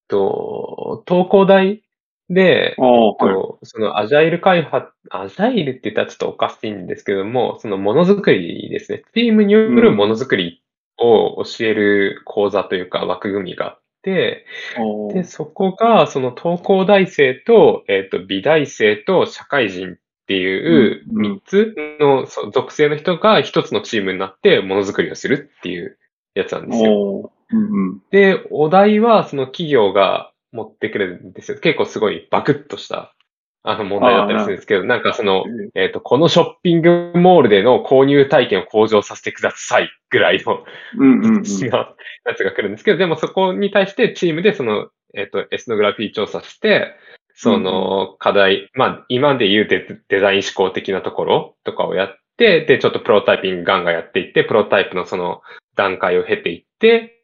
[0.08, 1.82] と、東工大
[2.28, 3.16] で、はい。
[3.18, 9.02] とそのアジャイル開発、アジャイルって言ったらちょっとおかしいんですけども、そのものづくりですね。
[9.14, 10.62] チームによるものづくり
[10.98, 14.44] を教える講座というか枠組みがあって、
[14.76, 19.96] あで、そこが、その東工大生と、えっと、美大生と社会人
[20.28, 25.96] っていううんうん3つの属性の人が一つのチームになってものづくりをするっていう
[26.34, 27.32] やつなんですよ。
[27.50, 28.02] うんうん。
[28.10, 31.58] で、お題はその企業が持ってくるんですよ。
[31.58, 33.14] 結構すごいバクッとした
[33.62, 40.62] あの問題だったりするんですけど、なんかその、えっと、このショッピングモールでの購入体験を向上させてくださいぐらいの
[40.98, 41.42] うんうんうん。
[41.46, 46.94] 違 うやつが来るんですけど、でもそこに対してチームでそのえっ、と、エスノグラフィー調査して、
[47.40, 55.40] その課題、まあ、今で言うデデザイン思考的なところとかをやって、で、ちょっとプロトタイピングガンガンやっていって、プロトタイプのその
[55.76, 57.22] 段階を経ていって、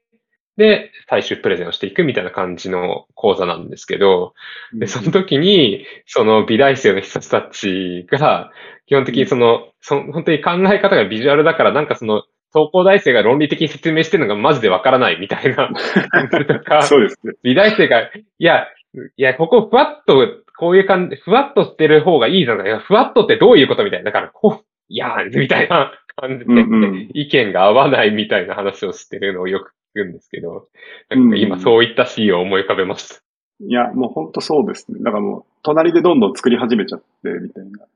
[0.57, 4.35] で、最終プレゼンをしていくみたいな感じの講座なんですけど、
[4.73, 8.53] で、その時に、その美大生の人たちが、
[8.87, 12.23] 基本的にその、その本当に考え方がビジュアルだから、なんかその、
[12.53, 15.71] 東工大生が論理的に説明してるのがマジでわからないみたいな
[16.09, 17.33] 感じとか、 そうですね。
[17.43, 18.69] 美大生が、いや、
[19.17, 20.27] いや、ここふわっと、
[20.57, 24.05] こういう感じ、ふわっとしてる方がいいじゃないいやふわっとってどういうことみたいな。
[24.05, 30.69] だから、こう、いや、みたいな感じで、うんうん意見が合わないみたいな話をしてるのをよく聞くんですけど、
[31.11, 33.17] なんか今そういったシーンを思い浮かべました。
[33.61, 34.99] いや、もう本当そうですね。
[35.01, 37.87] だからもう、隣でどんどん作り始めちゃって、みたいな。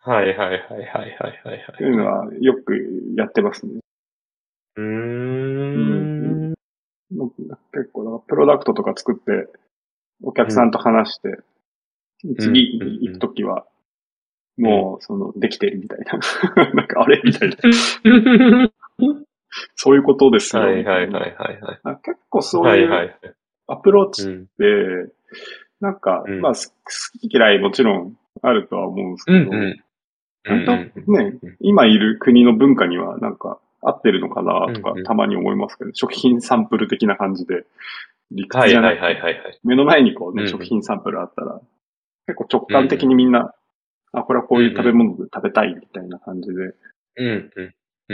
[0.00, 1.64] はいはいはいはいはいはいはい。
[1.74, 2.74] っていうのはよく
[3.16, 3.80] やってますね。
[4.76, 6.54] うーん。
[7.72, 9.48] 結構、だからプロダクトとか作って、
[10.22, 11.38] お客さんと話して、
[12.40, 13.64] 次うん行くときは、
[14.56, 16.18] もう、その、できてるみたいな。
[16.74, 18.70] なんか、あれみたいな。
[19.76, 20.62] そういうことですよ。
[20.62, 21.80] はいはいはいはいはい。
[21.84, 23.16] あ結構そうはいうはい。
[23.68, 24.46] アプローチっうん。
[24.46, 25.12] て、
[25.80, 29.84] なんか、うんまあ、す好き嫌いもちろんあるとは思うんですけど、うんうん。
[30.46, 37.64] 本当うんね、今いる国の文化にはなんか合ってるのかなとかたまに思いますけど、食品サンプル的な感じで、
[38.30, 38.96] 理はいは屈じゃない。
[38.96, 39.60] くて、はいはいはい。
[39.64, 40.48] 目の前にこうね、うん。
[40.48, 41.60] 食品サンプルあったら、
[42.26, 43.54] 結構直感的にみんな、
[44.12, 46.74] あ、これはこういう食べ物で食べたいみたいな感じで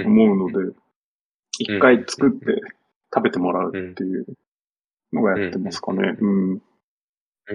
[0.04, 0.74] 思うので、
[1.58, 2.60] 一回作って
[3.14, 4.26] 食べてもらうっていう
[5.12, 6.16] のがやってますかね。
[6.20, 6.62] うん。
[7.46, 7.54] う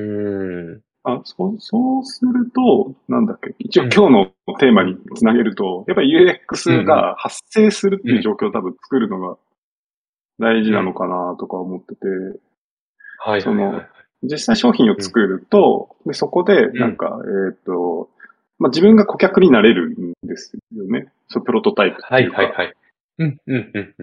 [0.76, 0.82] ん。
[1.04, 9.38] あ、そう、そうすると、なんだっけ、一応今日のテーマにつなげると、やっぱり UX が発生するっていう状況を多分作るのが
[10.39, 12.00] 大事なのかなとか思ってて、
[13.19, 13.88] はいはいはい。
[14.23, 18.10] 実際商品を作ると、でそこで、なんか、えっ、と、
[18.58, 21.08] まあ、自分が顧客になれるんですよね。
[21.29, 22.29] そう、プロトタイプはい。
[22.29, 22.73] はいはい。
[23.19, 23.95] うんうんうん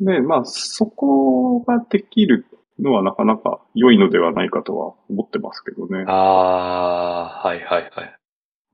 [0.00, 0.06] うん。
[0.06, 2.46] で、まあ、そこができる
[2.78, 6.04] のはなかなか良いのではないかとは思ってますけどね。
[6.06, 8.16] ああ、はいはいはい。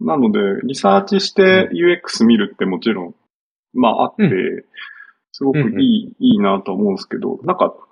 [0.01, 3.15] なので、リサーチして UX 見るってもちろん、
[3.73, 4.67] まああって、う
[5.33, 7.90] すごくいい、いいなと思うんですけど、なんか、うん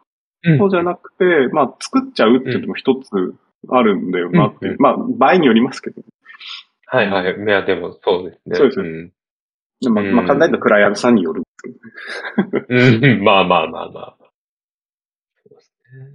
[0.58, 3.34] そうじゃなくて、まあ作っちゃうっていうのも一つ
[3.68, 4.72] あるんだよなって、う。
[4.74, 6.02] んまあ場合によりますけど、
[6.90, 7.24] はいはい。
[7.24, 8.56] いや、でもそうですね。
[8.56, 9.12] そうですん。
[9.80, 10.14] でまあ、うん。
[10.14, 11.42] まあ簡単に言うとクライアントさんによる。
[12.68, 12.74] う。
[13.16, 14.16] ん、まあまあまあまあ。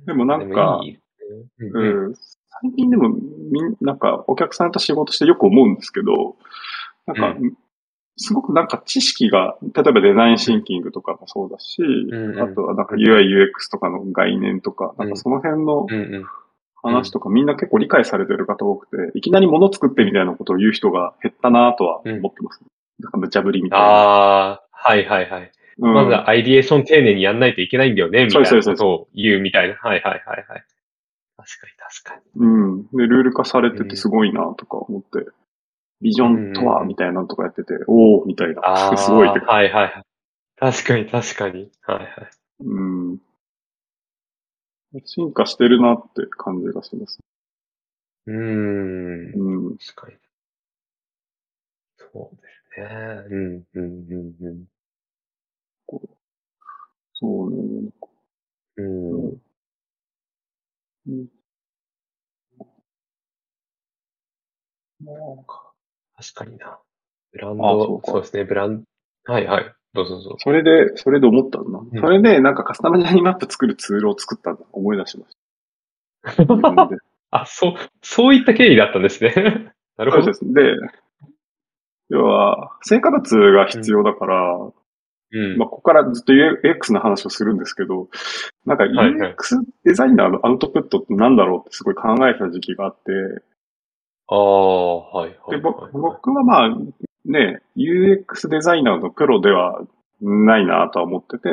[0.05, 0.79] でもなんか
[1.59, 2.07] うんうん。
[2.07, 6.38] うん、最近でもみん、なんかお客さんと仕事してよく思うんですけど、
[7.05, 7.45] なんか、う
[8.17, 15.88] すごくなんか知識が、例えばデザインシンキングとかもそうだし、んうんあとはなんか UI、UX とかの概念とか、なんかその辺の。
[16.86, 22.60] 話とかみんな結構理解されてる方多くて、いきなり物作ってみたいなことを言う人が減ったなとは思ってます。
[22.99, 23.86] なんか無茶ぶりみたいな。
[23.86, 25.52] ああ、はいはいはい。
[25.80, 29.76] うんまずはアイディエーション丁寧にやんないといけないんだよね、みたいなことを言うみたいな。
[29.76, 30.63] はいはいはいはい。
[31.36, 32.45] 確かに確かに。
[32.45, 32.84] うん。
[32.84, 35.32] で、ルール化されててすごいなとか思って、
[36.03, 38.91] ビジョンとはうんみたいなのとかやってて、おーみたいあな。
[38.91, 39.39] あ、 すごいって。
[39.39, 40.03] はいはいはい。
[40.57, 41.71] 確かに確かに。
[41.81, 42.09] はいはい。
[42.59, 43.19] うん。
[45.05, 47.19] 進化してるなって感じがします。
[48.27, 49.33] うーん。
[49.33, 49.77] うん。
[49.77, 50.17] 確かに。
[51.97, 52.41] そうで
[52.75, 53.25] すね。
[53.29, 54.65] うん、うん、うん、うん。
[57.13, 57.89] そうね。
[58.77, 59.41] うん。
[61.07, 61.27] うん
[66.15, 66.80] 確かにな。
[67.32, 68.84] ブランあド、そうかそうですね、ブラン
[69.26, 69.73] ド、はいはい。
[69.93, 70.36] どうぞどうぞ。
[70.39, 71.80] それで、それで思ったんだ。
[71.80, 74.62] んそれで、なんかカスタマージャーニーマップ作るツールを作ったんだ。
[74.71, 75.43] 思い出しました。
[77.32, 79.34] あ、そう、そういった経緯だったんですね。
[79.97, 80.23] なるほど。
[80.23, 80.54] そうです。
[80.54, 80.76] で、
[82.10, 84.71] 要は、成果物が必要だから、
[85.36, 85.58] うん。
[85.58, 88.10] まあ、ここからずっと UX の話をするんですけど、
[88.65, 89.36] なんか UX
[89.84, 93.43] デザイナーのアウトプットって何だろうってすごい考えた時期があって、
[94.27, 95.62] ああ、はいはいで、はい。
[95.62, 96.69] 僕僕はまあ、
[97.25, 99.81] ね、UX デザイナーのプロでは
[100.21, 101.49] ないなとは思ってて、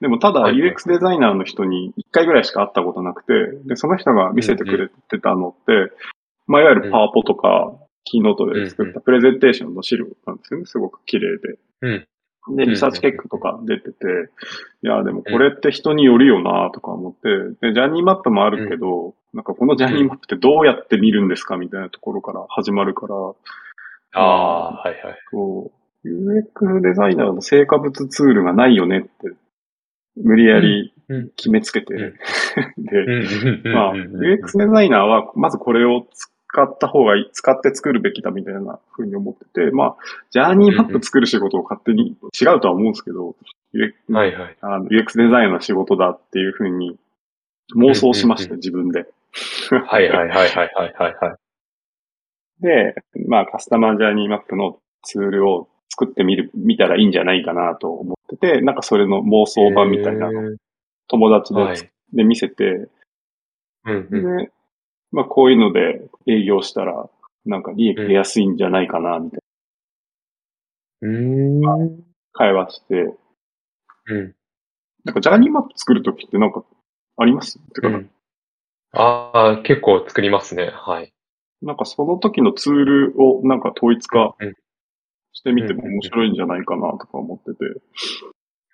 [0.00, 3.32] でもただはいはい UX デザイナーの人に1回ぐらいしか会ったことなくて、
[3.66, 5.92] で、その人が見せてくれてたのって、
[6.46, 7.74] まあ、いわゆるパワポとか、
[8.04, 10.66] キーノートで作ったプレゼンテーションの資料なんですよね。
[10.66, 11.58] すごく綺麗で。
[11.82, 12.06] うん
[12.50, 14.06] で、リサーチ結果とか出てて、
[14.82, 17.28] いや、でもこれって人によるよなとか思って、
[17.60, 23.14] で、ジャーニーマップもあるけど、なんかこのジャーニーマップってどうやって見るんですかみたいなところから始まるから、
[24.12, 25.18] ああ、はいはい。
[25.30, 25.72] そ
[26.04, 29.08] う、UX デザイナーの成果物ツールがないよねって、
[30.16, 31.28] 無理やりうん。
[31.36, 31.94] 決めつけて、
[32.78, 32.84] うん。
[32.84, 32.98] で、
[33.64, 33.72] うん。
[33.72, 36.30] まあ、UX デザイナーは、まずこれを使
[36.64, 39.96] った方がいい、使って作るべきだみたいな風に思ってて、まあ、
[40.30, 43.36] ジャーニーマップ作る仕事を勝手に違うとは思うんですけど、
[44.10, 44.56] はいはい。
[44.60, 46.96] あの UX デザイナーの仕事だっていう風に
[47.76, 49.06] 妄想しました、うん自分で。
[49.86, 51.36] はいはいはいはいはいはいはい。
[52.60, 52.94] で、
[53.28, 60.56] まあ、カスタマージャーニーマップのツールを作ってみる、見たらいいんじゃないかなと思ってて、なんかそれの妄想版みたいなの
[61.08, 61.90] 友達ーはいで,、。
[62.12, 62.88] で見せて、
[63.84, 64.36] うんうん。
[64.38, 64.50] で、
[65.12, 67.08] まあ、こういうので営業したら、
[67.44, 69.40] なんか利益出やすいんじゃないかな、みたい
[71.02, 72.04] なうーん。
[72.32, 73.14] 会話して、
[74.08, 74.34] うん。
[75.04, 76.64] なんかジャーニーマップ作るときってなんか
[77.16, 77.58] あります？
[77.58, 78.10] ってか、うん。
[78.92, 80.70] ああ、結構作りますね。
[80.72, 81.12] はい。
[81.62, 84.54] なんかその時のツールをなんか統一化うん
[85.32, 87.64] してみても面白いんじゃないかなとか思ってて。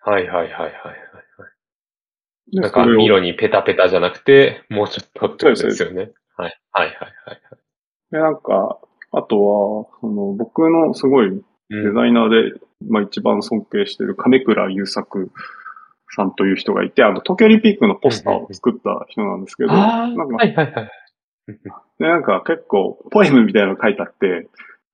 [0.01, 0.75] はいはいはいはいはい。
[2.53, 6.13] でなんか、ミロにペタペタじゃなくて、もうちょっとってことですよね。
[6.43, 6.59] はい。
[6.73, 7.41] はいはいはい
[8.11, 8.79] で、なんか、
[9.13, 11.41] あとは、その僕のすごいはい。
[11.71, 11.95] デうん。
[11.95, 15.31] ザイナーで、まあ一番尊敬してる亀倉優作
[16.15, 20.91] さんという人がいて、あの、東京オリンピックのポスターを作った人なんですけど、なんかはいはいはい。
[21.99, 24.49] で、なんか結構、ポエムみたいなの書いてあって、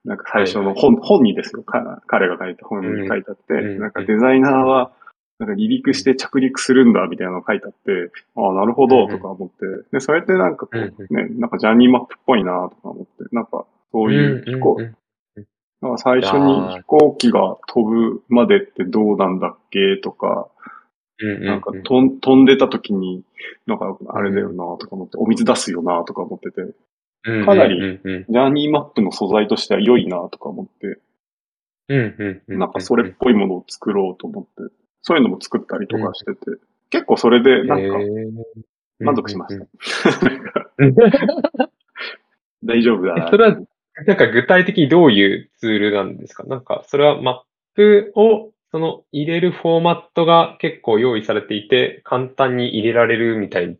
[0.05, 1.63] なんか最初の本、本にですよ。
[1.63, 4.93] か彼が書いた本に書いてあって、うんなんかデザイナーは、
[5.39, 14.81] なんか離陸して着陸するんだみたいなの書いてあって、ああ、なるほど、とか思って、で、それってなんかこう、うんね、なんかジャーニーマップっぽいな、とか思って、なんかそういう飛行、
[15.81, 20.49] なんか最初に飛行機が飛ぶまでってどうなんだっけとか。
[21.21, 23.25] なんか飛んでた時に、
[23.67, 26.61] なんかあれだよな、とか思って、お水出すよな、とか思ってて、
[27.25, 31.01] うん、かなりジャーニーマップの素材としては良いなとか思って。
[32.47, 34.73] なんかそれっぽいものを作ろうと思って、
[35.09, 37.97] そういうのも作ったりとかしてて、結構それでなんか
[39.01, 39.67] 満足しました。
[42.63, 43.27] 大丈夫だな。
[43.29, 43.57] えそれは、
[44.07, 46.45] なんか具体的にどういうツールなんですか？
[46.45, 47.41] なんか、それはマッ
[47.75, 53.79] プを、その入れるフォーマットが結構用意されていて、簡単に入れられるみたい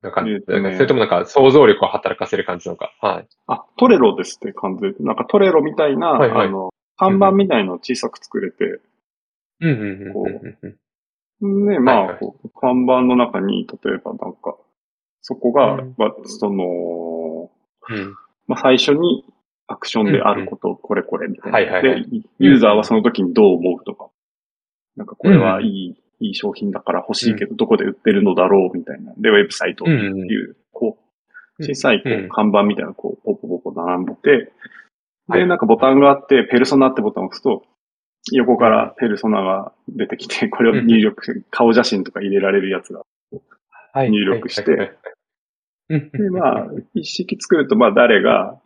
[0.00, 0.32] な感じ？
[0.32, 2.94] えっとねそれともなんか想像力を働かせる感じなのか？
[3.02, 3.26] はい。
[3.46, 8.80] あ、トレロですって感じで、なんかトレロみたいな、はいはいあの、看板みたいのを小さく作れて、
[9.62, 10.26] うんうんうん
[10.60, 10.76] うん
[11.42, 11.66] うん。
[11.66, 12.18] で、まあ、はいはい。
[12.60, 14.56] 看板の中に、例えばなんか、
[15.22, 15.94] そこが、うん。
[15.96, 17.50] まあその、
[17.88, 18.14] うん。
[18.46, 19.24] まあ、最初に
[19.68, 21.58] アクションであること、これこれみたいな。
[21.58, 22.02] はいはいはい。
[22.10, 24.10] で、ユーザーはその時にどう思うとか、
[24.96, 29.12] なんかこれはいい、いい商品だから欲しいけど、どこで売ってるのだろうみたいな。
[29.16, 30.98] で、ウェブサイトっていう、こ
[31.58, 34.52] う、小さいこうんう看板みたいなのこう、ポコポコ並んでて、で、
[35.28, 37.62] はいなんかボタンがあって、ペルソナってボタンを押すと、
[38.30, 43.02] 横からペルソナが出てきて、 これを入力して、顔写真とか入れられるやつが。
[43.94, 44.92] はい入力して
[45.88, 48.58] で、まあ、一式作ると、まあ誰が、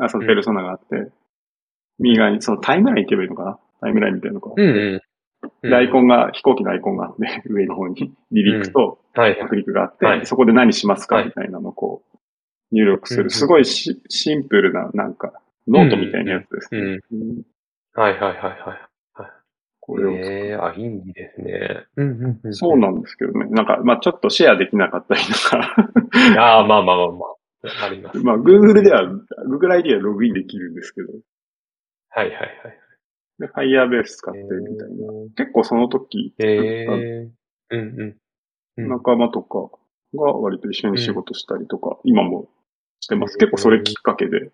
[0.00, 1.12] あ、そのペルソナがあって、
[2.00, 3.58] 右側にそのタイムラインって言えばいいのかな？
[3.80, 4.52] タイムラインみたいなのが。
[4.56, 5.00] うんうん。
[5.62, 9.36] でアイコンが、飛行機のアイコンがあって、 上の方に離陸とはい。
[9.36, 11.16] 着陸があって、はいそこで何しますか？
[11.16, 12.18] はいみたいなのをこう、
[12.72, 13.30] 入力する。
[13.30, 16.98] すごいシシンプルな、なんか、ノートみたいなやつですね。
[17.96, 18.88] うんはいはいはいはい。
[19.88, 21.86] これを作ええあ、いいですね。
[21.96, 22.54] うんうんうん。
[22.54, 23.46] そうなんですけどね。
[23.46, 25.74] なんか、まあちょっとシェアできなかったりとか。
[26.38, 27.26] ああ、まあまあまあま
[27.80, 27.86] あ。
[27.86, 28.18] あります。
[28.18, 29.10] まあ Google では、
[29.48, 31.08] Google ID はログインできるんですけど。
[32.10, 32.52] はいはいはい。
[33.38, 35.12] で、Firebase 使ってみたいな。
[35.36, 36.86] 結構その時、ええ
[37.70, 38.00] うんうん。
[38.76, 39.70] うん仲間とか
[40.14, 42.48] が割と一緒に仕事したりとか、今も
[43.00, 43.34] してます。
[43.34, 44.52] うん結構それきっかけで、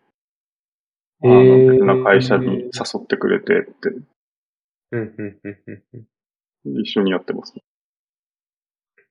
[1.24, 3.90] あの、別な会社に誘ってくれてって、
[4.92, 5.82] うんうんうんうん
[6.64, 6.80] うん。
[6.80, 7.54] 一緒にやってます。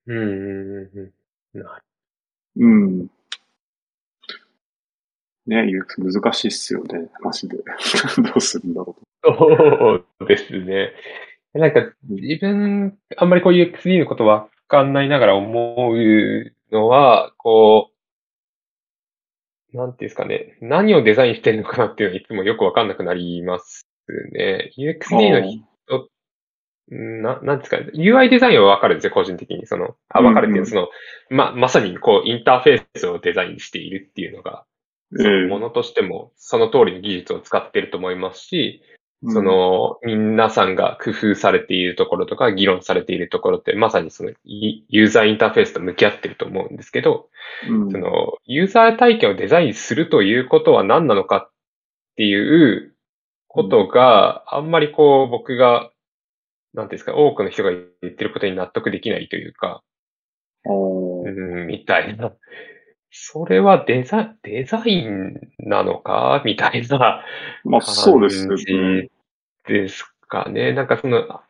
[0.07, 1.13] うんうんうん
[1.55, 1.61] うん。
[1.63, 1.81] な
[2.57, 3.07] うん。
[5.45, 5.65] ね、
[5.97, 7.57] 難しいっすよね、マジで。
[8.23, 10.93] どうするんだろそうですね。
[11.53, 17.92] なんか、自分、あんまりこういう XD のことわかんないながら思うのは、こう、
[19.73, 23.87] なんていうんですかね、何をデザインしてるのかなっていうのはいつもよくわかんなくなります
[24.31, 24.71] ね。
[24.77, 24.81] う。
[24.81, 25.63] UXD の人
[26.89, 27.87] な、なんですかね。
[27.95, 29.65] UI デザインはわかるんですよ、個人的に。
[29.65, 30.89] その、あ、わかるっていうのは、その、
[31.29, 34.65] ま、まさにこう、インターフェースをデザインしているっていうのが、
[35.15, 38.81] そのものとしても、その通りの技術を使っていると思いますし、
[39.31, 47.29] そ、の、皆さんが工夫されているところとか、議論されているところって、まさにその、イユーザーインターフェースと向き合ってると思うんですけど、
[47.69, 51.51] うん、その、ユーザー体験をデザインするということは何なのかっ
[52.15, 52.93] ていう
[53.47, 55.91] ことが、あんまりこう、僕が、
[56.73, 59.83] なんていうんですか、多くの人が言ってることに納得できないというか、
[60.65, 62.33] うん、みたいな。
[63.15, 66.41] それはデザデザインなのか？
[66.45, 67.23] みたいな
[67.63, 69.09] まあ、そうです感ね。
[69.67, 70.73] じですかね。
[70.73, 71.41] なんかその、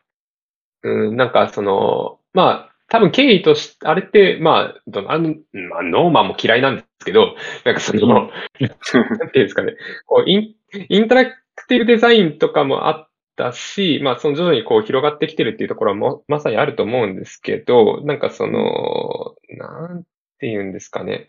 [0.82, 7.34] うん、なんかその、まあ、多分経緯として、あれって、まあ、どのあの、まあ、ノーマンも嫌いなんですけど、
[7.64, 9.74] なんかその、 なんていうんですかね、
[10.06, 10.54] こうイン、
[10.88, 11.32] インタラク
[11.68, 20.04] ティブデザインとかもあったし、まあ、その徐々にこう広がってきてるっていうところはもまさにあると思うんですけど、なんかその、なん
[20.38, 21.28] ていうんですかね。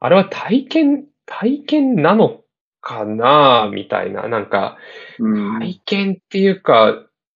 [0.00, 2.42] あれは体験、体験なの
[2.80, 4.78] かなみたいな、なんか、
[5.18, 5.58] うん。
[5.60, 6.90] 体験っていうか、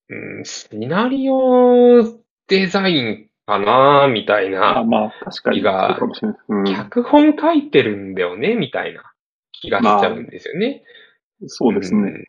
[0.08, 2.02] うん、シナリオ
[2.48, 5.62] デザインかなみたいあ、な、まあ、確かに。
[5.62, 5.98] が。
[6.48, 6.64] うん。
[6.64, 9.02] 脚本書いてるんだよねみたいな
[9.52, 10.82] 気がしちゃうんですよね。
[11.46, 12.26] そうですね。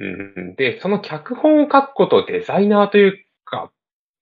[0.00, 0.36] うん。
[0.36, 0.54] うん。
[0.56, 3.72] で、その脚本を書くことをデザイナーというかっ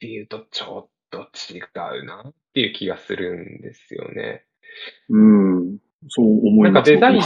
[0.00, 1.58] ていうとちょっと違
[2.00, 4.44] うなっていう気がするんですよね。
[5.08, 5.78] うん。
[6.08, 6.92] そう思います。
[6.92, 7.22] なんかデザイン。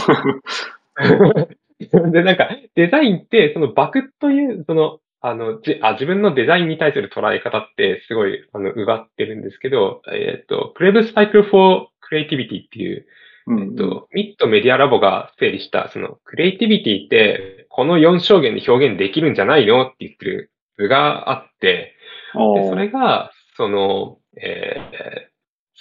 [2.11, 13.05] で、なんか、デザインって、そのバクという、その、あの、じあ自分のデザインに対する捉え方って、すごい、あの、奪ってるんですけど、えっ、と、クレブサイクル for Creativity っていう、
[13.47, 21.93] うんえっと、ミッドメディアラボが整理した、その、クリエイティビティって、この4象限で表現できるんじゃないのって言ってる図があって、
[22.33, 25.37] あで、そあれが、その、えー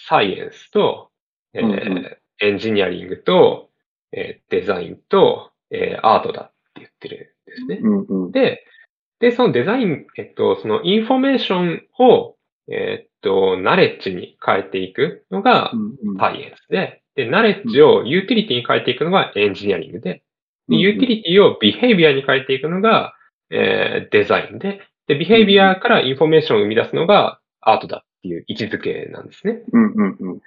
[0.08, 1.10] サイエンスと、
[1.54, 3.70] えーうんうんエンジニアリングと、
[4.12, 7.78] えーデザインと、えーアートだって言ってるんですね。
[7.82, 8.32] うんうん。
[8.32, 8.64] で、
[9.20, 12.36] で、そのデザイン、えっと、そのインフォメーションを、
[12.68, 15.72] えっと、ナレッジに変えていくのが
[16.18, 20.22] サイエンスで、で、ナレッジをユーティリティに変えていくのがエンジニアリングで、
[20.68, 23.14] でユーティリティを behavior に変えていくのが、
[23.50, 29.62] えーデザインで、で、 behavior からインフォメーションを生み出すのがアートだっていう位置づけなんですね。
[29.72, 30.40] うんうんうん。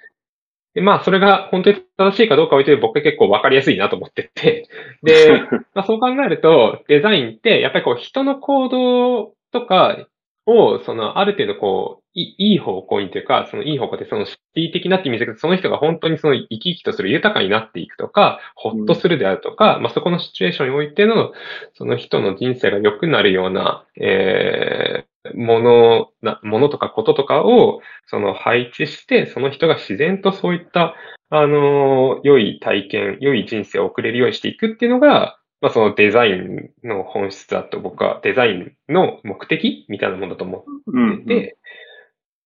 [0.74, 4.68] で、まあ、それが本当に正しいかどうかを置いて僕は結構わかりやすいなと思ってて、
[5.02, 5.42] で、
[5.74, 10.06] まあ、そう考えると、デザインって、やっぱりこう、人の行動とか
[10.46, 21.32] を、その、ある程度こう、いいい方向にというか、そのいい方向で、その、シティ的なって意味だけど、その人が本当にその、生き生きとする豊かになっていくとか、ほっとするであるとか、まあ、そこのシチュエーションにおいての、
[21.74, 24.99] その人の人生が良くなるような、えー、
[25.34, 30.94] ものな、ものとかこととかを、その配置して、その人が自然とそういった、
[31.30, 41.58] あの、良い体験、良い人生を送れるようにしていくっていうのが、まあそのデザインの本質だと僕はデザインの目的みたいなものだと思うんってて、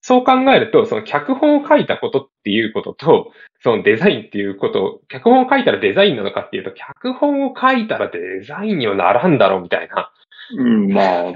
[0.01, 10.13] そう考えると、その脚本を書いたことっていうことと、そのデザインっていうこと、脚本を書いたらデザインなのかっていうと、脚本を書いたらデザインにはならんだろうみたいな。
[10.59, 11.33] うん、まあ、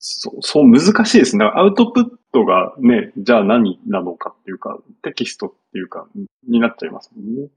[0.00, 1.44] そう、そう難しいですね。
[1.44, 6.08] アウトプットがね、じゃあ何なのかっていうか、テキストっていうか、
[6.48, 7.48] になっちゃいますもんね。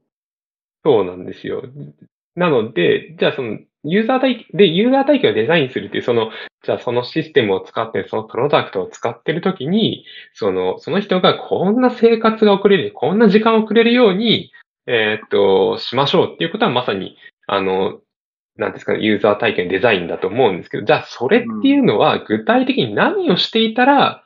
[0.84, 1.62] そうなんですよ。
[2.36, 6.30] なので、じゃあその、ユーザー体、で、ユーザー体験をデザインするっていう、その、
[6.64, 14.52] じゃあそのシステムを使って、そのプロダクトを使ってるときに、その、その人がこんな生活が送れる、こんな時間を送れるように、
[14.86, 17.16] えーっと、しましょうっていうことはまさに、
[17.46, 18.00] あの、
[18.56, 24.24] なんですかね、ユーザー体験デザインだと思うんですけど、じゃあそれっていうのは具体的に何をしていたら、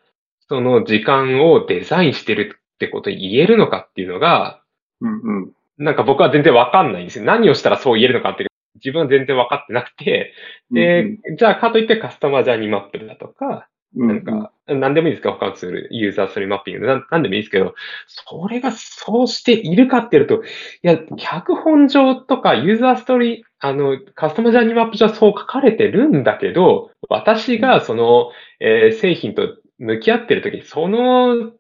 [0.49, 4.63] その時間をデザインしてるってことを言えるのかっていうのが、
[5.01, 5.53] うんうん。
[5.79, 7.25] なんか僕は全然わかんないんですよ。
[7.25, 10.33] 何をしたらそう言えるのかっていう自分は全然わかってなくて、
[10.71, 13.63] で、じゃあかといってカスタマージャーニーマップだとか、うん、
[13.95, 15.33] なんか、何でもいいですか？
[15.33, 16.81] 他のツール、ユーザースリーマッピング。
[16.81, 17.75] で、なんなんでもいいですけど、
[18.07, 20.39] それがそうしているかっていうと、い
[20.83, 28.31] や、脚本上とかユーザーストーリー、あの、カスタマージャーニーマップ上はそう書かれてるんだけど、私がその、
[28.61, 31.53] えー製品と向き合ってるときに、その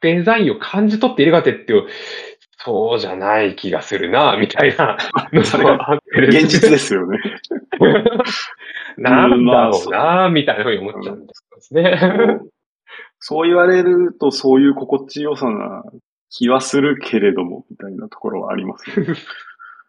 [0.00, 1.86] デザインを感じ取っているかってっていう、
[2.58, 4.96] そうじゃない気がするな、みたいな
[5.32, 5.66] の それ
[6.28, 7.18] 現実ですよね。
[8.96, 12.40] なんだろうな、みたいなふうに思っちゃうんですね。
[13.18, 15.82] そう言われると、そういう心地よさな
[16.30, 19.06] 気はするけれども、みたいなところはありますね。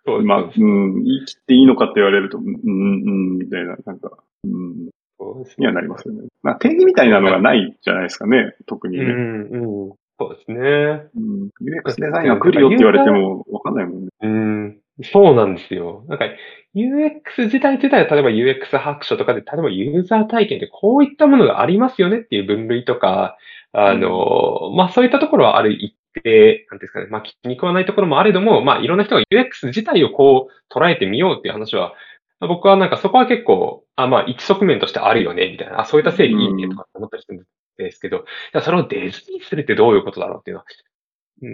[0.05, 4.11] そうまあ、うん、言い切っていいのかって言われると、うん、うん、みたいな、なんか、
[4.43, 6.27] うん、そうですにはなりますよね。
[6.43, 9.03] まあ、定義みたいなのがないじゃないですかね、特にね。
[9.03, 9.93] うん、うん。
[10.19, 10.57] そうですね。
[11.15, 14.09] うん、UX デザインが来るよって言われてもわかんないもんね。
[14.21, 14.79] うん。
[15.03, 16.05] そうなんですよ。
[16.07, 16.25] なんか、
[16.75, 23.37] UX 自体自体は、例えば UX 白書とかで、例えばユーザー体験でこういったものがありますよねっていう分類とか、
[23.73, 31.93] あの、まあそういったところはある一定、なんですかね、まあ気に食わないところもあれども、まあいろんな人が UX 自体をこう捉えてみようっていう話は、
[32.39, 40.65] まあ僕はなんかそこは結構、あ、まあ一側面としてあるよね、みたいな、あ、そういった整理いいねとか思ったりするんですですけど、じゃあそれをデザインするってどういうことだろうっていうのは、
[41.41, 41.47] うー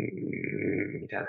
[0.99, 1.28] ん、みたいな。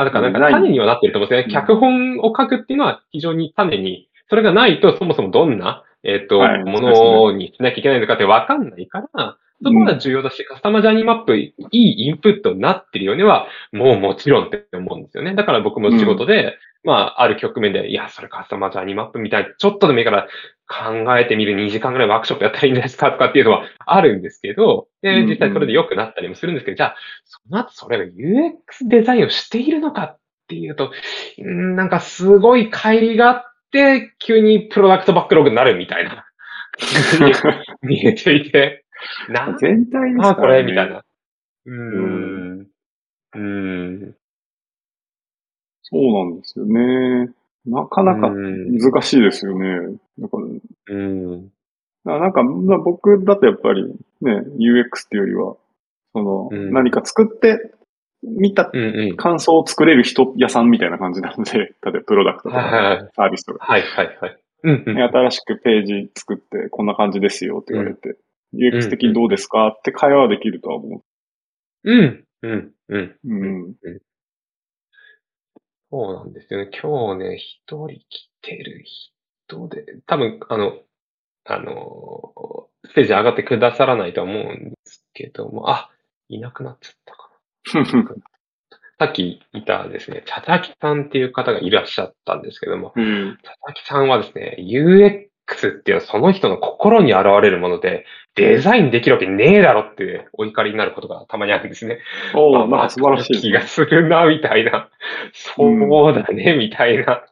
[0.00, 1.52] あ、だからなんか種にはなってると思うんですよね。
[1.52, 15.34] 脚本を書くっていうのは非常に種に、それがないとそもそもどんな、えっ、と、はいものにしなきゃいけないのかってわかんないから、そこが重要だし、カスタマージャーニーマップ、いいインプットになってるよねは、もうもちろんって思うんですよね。
[15.34, 20.28] だから僕も仕事で、まあ、ある局面で、いや、それカスタマージャーニーマップみたいな、ちょっとでもいいから
[20.68, 30.92] 考えてみる2時間ぐらいワークショップやったらいいんじゃないですかとかっていうのはあるんですけど、で、実際それで良くなったりもするんですけど、じゃあ、その後それが UX デザインをしているのかっていうと、
[31.38, 33.42] うんなんかすごい乖離があっ
[33.72, 36.26] て、急にプロダクトバックログになるみたいな、
[37.82, 38.84] 見えていて、
[39.28, 40.62] なん全体ですあ、こからね。
[40.64, 41.02] れみたいな。
[41.66, 42.60] うーん。
[42.60, 43.40] うー
[44.08, 44.14] ん。
[45.82, 47.32] そうなんですよね。
[47.68, 49.98] なかなかうん難しいですよね。
[50.18, 50.44] だから、
[50.94, 51.48] うん。
[52.04, 53.84] ななんか、まあ僕だとやっぱり
[54.20, 55.56] ね、UX っていうよりは、
[56.12, 57.72] その、うん何か作って、
[58.22, 59.16] 見たうんうん。
[59.16, 64.38] 感想を作れる人屋さんみたいな感じなので、 例えばプロダクトとかサービスとか、はいはいはい。
[64.64, 64.94] うんうん。
[64.96, 68.16] ね新しくページ作ってこんな感じですよって言われて、
[68.54, 71.02] UX 的にどうですかって会話はできるとは思
[71.84, 72.24] うん。
[72.42, 72.72] うん。
[72.88, 72.98] うん。
[72.98, 73.16] う。
[73.24, 73.74] うん。
[75.90, 76.70] そうなんですよね。
[76.82, 78.84] 今日ね、一人来てる
[79.48, 80.82] 人で、多分、あの、
[81.44, 85.90] あの、ステージ上がってくださらないとは思うんですけども、あ、
[86.28, 87.30] いなくなっちゃったか
[87.74, 87.84] な。
[88.98, 93.38] さっきいたですね、茶滝さんっていう方がいらっしゃったんですけども、うん。
[93.42, 101.98] 佐々木さんはですね、UX っていうのはその人の心に現れるもので、デザインできるわけねえだろってお怒りになることがたまにあるんですね。
[102.34, 104.90] おあーなんか素晴らしい気ねがするな、みたいな。
[105.32, 107.26] そうだね、みたいな。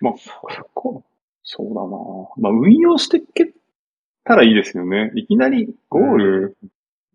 [0.00, 0.30] まあ、結
[0.74, 1.02] 構、
[1.42, 3.52] そうだなまあ、運用していけ
[4.24, 5.12] たらいいですよね。
[5.14, 6.56] いきなりゴール、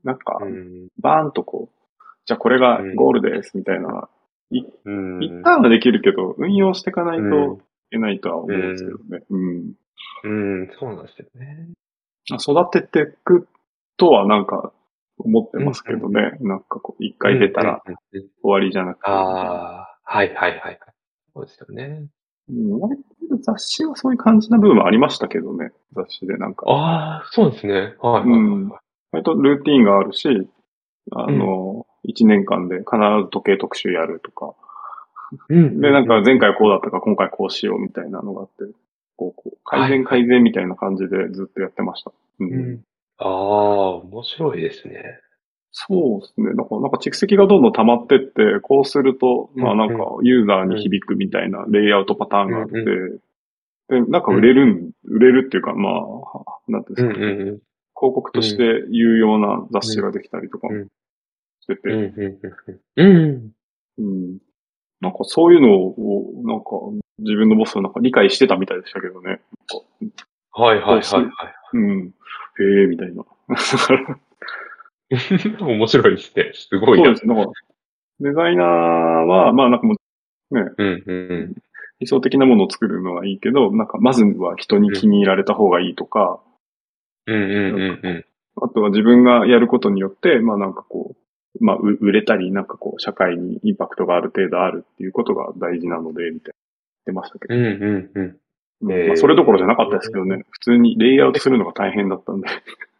[0.03, 0.87] なんか、うん。
[0.99, 4.09] バーンとこう、じゃあこれがゴールです、みたいな、
[4.85, 5.23] うん。
[5.23, 7.59] 一旦はできるけど、運用していかないうんとい
[7.91, 9.23] けないとは思うんですけどね。
[9.29, 9.41] うん。
[9.41, 9.73] うん、
[10.79, 11.69] そうなんですよね。
[12.31, 13.47] 育てていく
[13.97, 14.71] とはなんか
[15.17, 16.37] 思ってますけどね。
[16.41, 17.93] なんかこう、一回出たらうん。
[17.93, 19.01] うんうん終わりじゃなくて。
[19.09, 20.79] ああ、はいはいはいはい。
[21.33, 22.07] そうですよね。
[22.49, 22.97] うん割
[23.29, 25.71] と雑誌はそういう感じな部分もありましたけどね。
[25.93, 26.65] 雑誌でなんか。
[26.67, 27.73] ああ、そうですね。
[27.73, 28.81] はいはいはいはい。
[29.11, 30.27] 割とルーティンがあるし、
[31.11, 32.91] あの、一、年間で必
[33.23, 34.55] ず時計特集やるとか。
[35.49, 38.63] うんで、なんか前回こうだったから今回こうしようみたいなのがあって、
[39.19, 42.11] こう、こう改善改善みたいな感じでずっとやってました。
[42.39, 42.83] うんうん。
[43.17, 43.27] ああ、
[43.97, 45.19] 面白いですね。
[45.71, 46.55] そうですね。
[46.55, 53.21] だからなんか蓄積がどんどん溜まってって、こうすると、まあなんかユーザーに響くみたいなレイアウトパターンがあって、う
[53.89, 57.45] で、なんか売れるん、売れるっていうか、まあ、なんていうんですか、うんうんうん。
[57.45, 57.61] 広
[57.95, 60.87] 告として有用な雑誌ができたりとかうん
[61.59, 62.39] してて、うんうん
[62.95, 63.51] うんうん。
[63.97, 64.37] うん。
[65.01, 66.69] なんかそういうのを、なんか
[67.19, 69.39] 自分のボスはなんか理解してたみたいでしたけどね。
[70.51, 71.31] はいはいはいはい。
[71.73, 72.13] うん。
[72.59, 73.23] へえ、みたいな。
[75.65, 76.51] 面白いですね。
[76.53, 77.05] すごいな。
[77.05, 77.27] そうです。
[77.27, 77.47] だから、
[78.19, 79.97] デザイナーは、まあなんかもう
[80.51, 81.55] うんうん
[81.99, 86.39] 理想的なものを作るのはいいけど、なんかまずは人に気に入られた方がいいとか、
[87.25, 87.35] うん。
[87.35, 88.25] うんうんうんうん。
[88.61, 91.17] あとは自分がやることによって、まあなんかこう、
[91.59, 96.53] まあう売れたり、なんかこう、社会にインパクトがある程度あるっていうことが大事なので、みたいな言
[97.03, 97.55] ってましたけど。
[97.55, 98.37] うんうんうん。
[99.07, 100.45] まあ、それどころじゃなかったですけどね。
[100.51, 102.47] 普通にレイアウトするのが大変だったんで。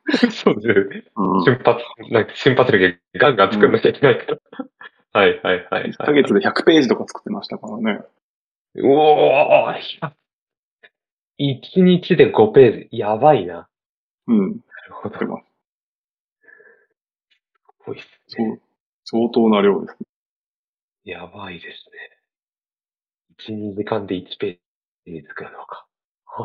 [0.31, 1.03] そうですね。
[1.15, 1.79] うん瞬発、
[2.11, 4.37] なんか瞬発力ガンガン作んなきゃいけないから。
[5.21, 5.91] はいはいはい。
[5.91, 8.01] 1ヶ月で100ページとか作ってましたからね。
[8.83, 9.73] おお
[11.37, 12.97] 一日で5ページ。
[12.97, 13.67] やばいな。
[14.27, 14.39] うん。
[14.39, 15.41] なるほど。
[17.89, 18.49] ごいっすそね。
[18.49, 18.61] う。
[19.05, 20.07] 相当な量ですね。
[21.13, 21.89] やばいです
[23.49, 23.55] ね。
[23.55, 25.87] 1、2時間で1ページ作るのか。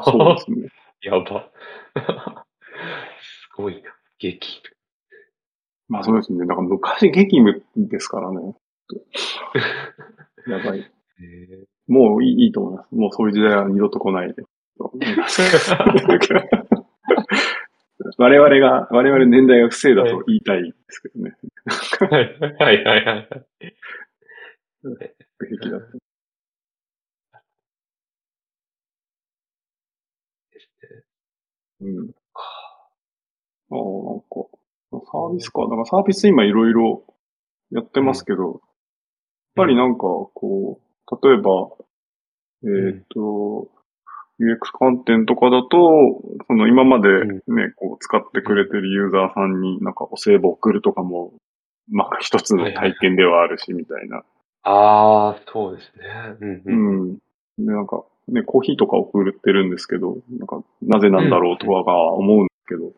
[0.05, 0.68] そうですね。
[1.03, 1.51] やば。
[3.20, 3.90] すごいな。
[4.18, 4.62] 激。
[5.88, 6.47] まあそうですね。
[6.47, 8.55] だから昔激務ですからね。
[10.49, 10.90] やばい。
[11.86, 12.95] もういいいいと思います。
[12.95, 14.42] もうそういう時代は二度と来ないで。
[18.18, 21.36] 我々が、我々年代が不正だと言いたいですけどね。
[22.10, 23.46] はいはいはいはい。
[31.80, 32.14] うん。
[33.70, 34.26] ああ、なんか、
[35.10, 35.62] サービスか。
[35.62, 37.04] だからサービス今いろいろ
[37.70, 38.60] やってますけど、やっ
[39.56, 41.70] ぱりなんか、こう、例えば、
[42.64, 43.70] えっ、と、
[44.41, 51.32] UX 観点とかだと、そその今までうんね、こう使ってくれてるユーザーさんになんかお歳暮送るとかも、
[51.91, 54.22] まあ一つの体験ではあるし、みたいな。
[54.64, 56.05] ああ、そうですね。
[56.41, 57.12] うんううん。
[57.12, 57.14] ん。
[57.59, 62.93] で、なんか、ね、コーヒーとか送ってるんですけど、なんか、なぜなんだろうとかが思うんですけど、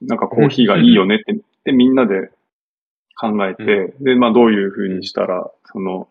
[0.00, 2.30] なんかコーヒーがいいよねって、で、みんなで
[3.20, 6.08] 考えて、で、まあどういう風にしたら、その、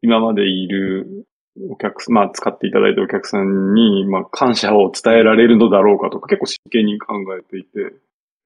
[0.00, 1.26] 今までいる
[1.70, 7.94] お客まあ使っていただいたお客さんに、まあ感謝を伝えられるのだろうかとか結構真剣に考えていて、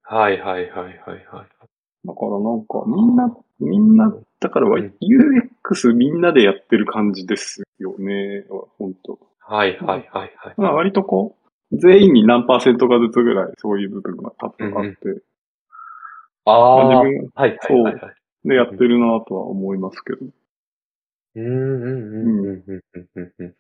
[0.03, 1.27] はいはいはいはいはい。
[2.05, 8.45] だからなんかみんな、みんな、だからはうん UX みんなでやってる感じですよね、
[8.79, 10.55] 本当はいはいはいはい。
[10.57, 11.37] まあ割とこ
[11.73, 15.23] う、全員に何パーセントかずつぐらいそういう部分が多分あって、
[16.45, 17.99] ああ、まあはいはいはいはい。
[18.45, 20.19] でやってるなとは思いますけど。
[21.37, 22.49] うんうんうん。
[22.49, 22.83] うんうん
[23.15, 23.55] うんうんん。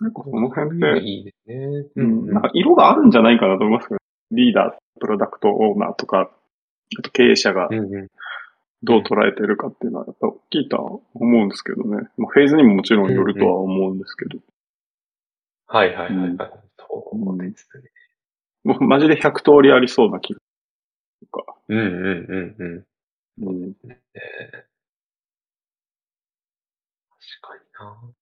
[0.00, 1.56] の辺って、いいですね。
[1.96, 2.42] うん、なん。
[2.42, 4.00] か色があるんじゃないかなと思いますけど、
[4.32, 6.30] リーダー、プロダクトオーナーとか、
[6.98, 7.68] あと経営者が
[8.82, 9.00] どう。
[9.00, 12.08] 捉えてるかっていうのはやっぱ大きいとは思うんですけどね。
[12.16, 14.38] まあ、フェーズにももちろんよるとは思うんですけど。
[15.66, 16.50] はいはいはいはい。
[16.78, 17.90] そうですね。
[18.64, 20.40] もうマジで100通りありそうな気が
[21.20, 21.56] とか。
[21.68, 22.84] うんうんうんうん。
[23.40, 23.74] うん。
[23.80, 23.88] 確
[27.42, 28.12] かにな。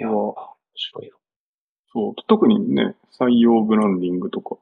[0.00, 1.16] いや、あここ、白いな。
[1.92, 4.56] そう、特にね、採用ブランディングとか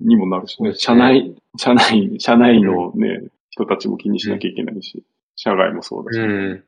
[0.00, 0.94] にもなるしね、社。
[0.94, 5.04] 内、社内、社内うん、のね、人たちも気にしな、きゃいけないし、
[5.36, 6.18] 社外もそうだうし。
[6.18, 6.64] ん、うん、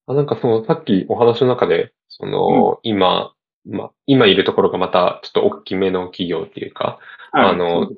[0.07, 3.35] あ、なんかその、さっきお話の中で、そうん、の、今、
[3.69, 6.99] ま、今いるところがまたちょっと大きめの企業っていうか、
[7.33, 7.89] はいあのっ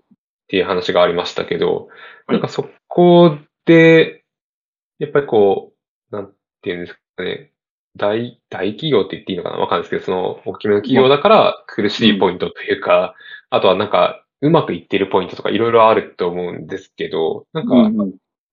[0.48, 1.86] ていう話がありましたけど、
[2.26, 2.32] はい。
[2.32, 4.24] なんかそこで、
[4.98, 5.72] やっぱりこ
[6.10, 7.52] う、なんていうんですかね、
[7.96, 9.58] 大、大企業って言っていいのかな？
[9.58, 13.14] わかんないですけど、その大きめの企業だから苦しいポイントというか、
[13.50, 17.74] あとはなんかうまくいってるポイントとかいろいろあると思うんですけど、なんか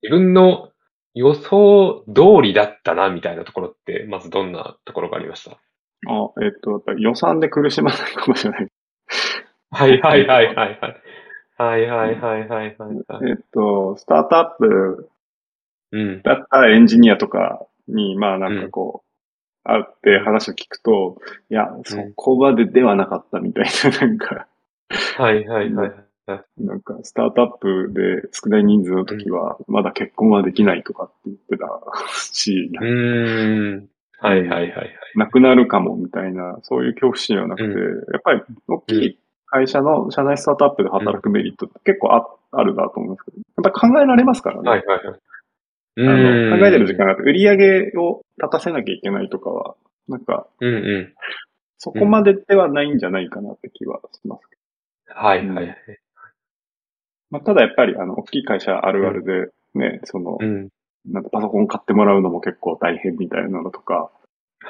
[0.03, 0.69] 自分の
[1.15, 5.57] 予想通りだったなみたいなところって、まずどんなところがありました？
[6.07, 8.67] あ、えっと、やっぱり予算で苦しまないかもしれない。
[9.71, 10.77] はいはいはいはいはい。
[11.57, 13.31] はいはいはいはいはいはい。
[13.31, 15.09] えっと、スタートアップ
[15.91, 16.21] うん。
[16.21, 19.07] だったらエンジニアとかに、まあなんかこう、
[19.63, 21.17] 会って話を聞くと、
[21.49, 24.47] いや、そこまでではなかったみたいな、なんか、
[25.17, 25.93] はいはいはい。
[26.57, 31.67] なんか、スタートアップで少ない人数の時は、まだ結婚はできないとかって言ってた
[32.33, 33.87] し、うーん。
[34.19, 34.95] はいはいはいはい。
[35.15, 44.69] なくなるかもみたいな、そういう恐怖心はなくて、うやっぱり大きい会社の社内スタートアップで働くメリットって結構ああるなと思うんですけど、やっぱ考えられますからね。
[44.69, 45.19] はいはいはい。
[45.99, 49.75] あの考えてる時間があって、売り上げを立たせなきゃいけないとかは、
[50.07, 51.13] なんか、うんうん。
[51.79, 54.57] そこまでではないんじゃないかなって気はしますけ
[55.13, 55.65] はいはいはい。
[55.67, 55.73] ど。
[57.31, 60.69] まあ、ただやっぱり、あの、大きい会社あるあるで、ね、そのう、ん。
[61.07, 64.11] なんかパソコン買ってもらうのも結構大変みたいなのとか、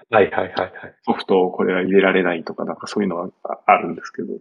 [0.09, 0.71] はいはいはいはい。
[1.03, 4.33] ソフトをこれは入れられないとか、なんかそういうのはああるんですけど、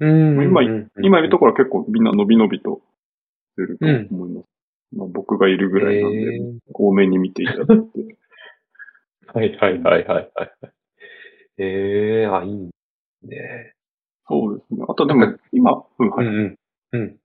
[0.00, 2.80] うん今うん今いるところは結構みんな伸び伸びと
[3.52, 4.46] してると思います。
[4.96, 8.16] まあ、僕がいるぐらいなんで、多めに見ていただいて。
[9.34, 10.50] はいはいはいはいはい。
[11.58, 12.70] ええあ、いい
[13.26, 13.74] ね。
[14.28, 14.84] そうですね。
[14.88, 16.26] あとでも、今、うん、はい。
[16.26, 16.58] うんうん。
[16.92, 17.16] うん。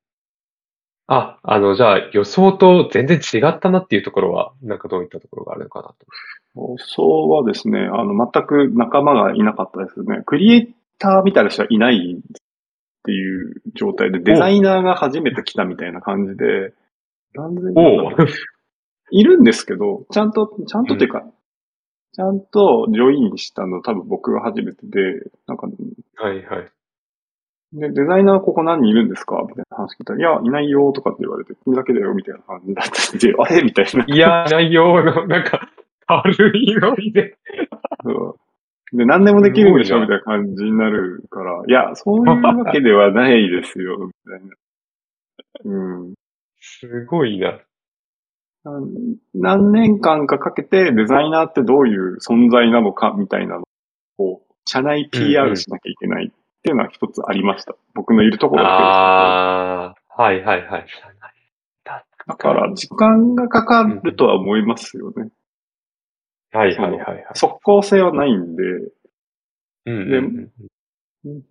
[1.07, 6.75] あ、あの、じゃあ予想と全然違ったなっていうところは、なんかどういったところがあるのかなと。
[6.77, 10.21] そうはですね、あの、全く仲間がいなかったですね。
[10.25, 12.21] クリエイターみたいな人はいないっ
[13.03, 16.73] ていう状態で、デザイナーが初めて来たみたいな感じで、
[17.33, 18.27] なんでなんだろうおう
[19.11, 21.23] いるんですけど、ちゃんと、ちゃんとっていうか、
[22.13, 25.67] ちゃんとジョインしたの多分僕が初めてで、なんか、
[26.15, 26.71] はいはい。
[27.73, 29.43] で、デザイナーここ何人いるんですか？
[29.47, 33.63] みたいな話聞いたら、いや、いないよとかって言われて、君だけだよみたいな感じだったんで、 あれ？
[33.63, 34.05] みたいな。
[34.07, 35.69] いや、内容の、なんか、
[36.07, 37.35] 軽いノリで。
[38.03, 38.11] そ
[38.93, 44.55] うで、何でもできるんでしょみたいな感じになるから、いや、そういうわけではないですよ、 みたいな。
[45.65, 46.13] うん。
[46.59, 47.59] すごいな。
[49.33, 53.63] 何年間かかけてデザイナーってどういう存在なのかみたいなの
[54.19, 56.31] を、社内 PR んしなきゃいけない
[56.63, 57.75] っていうのは一つありました。
[57.93, 60.85] 僕のいるところだああ、はいはいはい。
[62.25, 65.29] だから、時間がかかるとは思いますよね。
[66.53, 67.25] はいはいはいはい。
[67.33, 68.63] 即効性はないんで、
[69.85, 70.49] うんうんでうん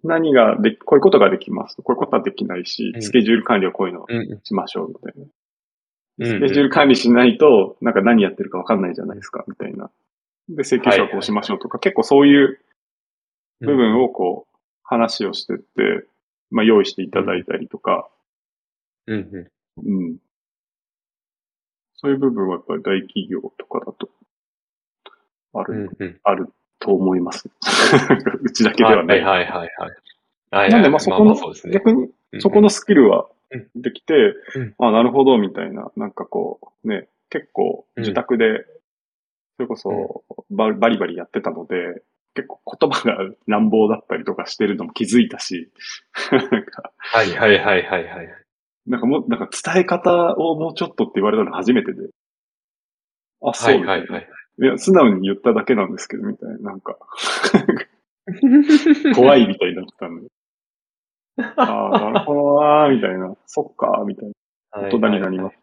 [0.02, 1.82] 何ができ、こういうことができますと。
[1.82, 4.06] こういうことはできないしう、んスケジュール管理はこういうのを
[4.44, 6.26] しましょうみたいな。
[6.26, 9.90] スケジュール管理しないと、なんか何やってるかわかんないじゃないですか、みたいな。
[10.48, 12.58] で、請求書はこうしましょうとか、結構そういう
[13.60, 14.51] 部分をこう、
[14.92, 16.06] 話をしてって、
[16.50, 18.08] まあ用意していただいたりとか、
[19.06, 19.86] うんうん。
[19.86, 20.16] うん。
[21.94, 24.08] そういう部分はやっぱり大企業とかだと、
[25.54, 27.48] ある、うんうん、あると思います。
[28.42, 29.20] うちだけではない。
[29.22, 29.68] はいはいはい
[30.50, 30.70] はい。
[30.70, 33.28] なんでまあそこの、まあね、逆にそこのスキルは
[33.74, 38.66] できて、うんあ、なるほどみたいな、なんかこう、ね、結構自宅で、
[39.56, 42.02] それこそバリバリやってたので、
[42.34, 43.16] 結構言葉が
[43.46, 45.70] 乱暴だったりとかしてるのも気づいたし、
[46.98, 48.28] はいはいはいはいはい。
[48.86, 52.08] なんかもう、なんか伝え方をもうちょっとって言われたの初めてで。
[53.42, 54.28] あ、そう、はいはいはい。
[54.60, 56.96] いや、素直に言っただけなんですけど、みたいな、なんか
[59.14, 60.28] 怖いみたいになったんで。
[61.56, 63.36] ああ、なるほどなー、みたいな。
[63.46, 64.34] そっかー、みたいな。
[64.72, 65.56] 大人になります。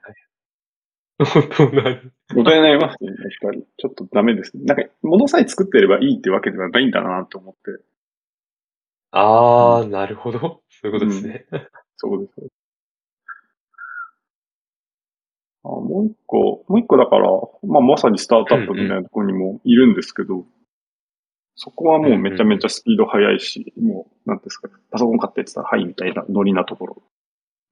[1.19, 1.71] 大人に。
[1.71, 3.63] 大人になりますね、やっぱり。
[3.77, 4.63] ちょっとダメですね。
[4.63, 7.83] なんか、物さえ作ってればいいってわけではないんだなと思って。
[9.11, 10.39] ああ、なるほど。
[10.69, 11.45] そういうことですね。
[11.51, 11.67] うん、
[11.97, 12.47] そうです。
[15.63, 17.29] あもう一個、もう一個だから、
[17.63, 20.45] まあまさにスタートアップみたいなところにもいるんですけど、うんうん、
[21.55, 27.03] そこはもうめちゃめちゃスピード速いし、うんうん、もう、なんですか、パソコン買ってってたら、はい、みたいなノリなところ。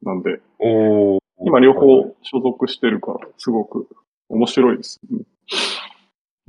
[0.04, 3.88] なんで、お今両方所属してるから、すごく
[4.30, 5.20] 面白いです、ね。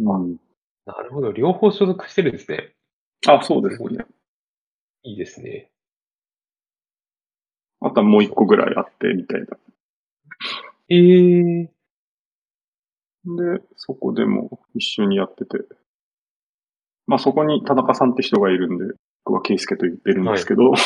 [0.00, 0.36] うん。
[0.86, 2.72] なるほど、両方所属してるんですね。
[3.26, 4.06] あ、そうですね。
[5.02, 5.70] いいですね。
[7.80, 9.46] あとはもう一個ぐらいあって、みたいな。
[10.88, 13.58] ええー。
[13.58, 15.58] で、そこでも一緒にやってて。
[17.06, 20.70] まあそこに田中さんって人がいるんで、僕は圭介と言ってるんですけど。
[20.70, 20.78] は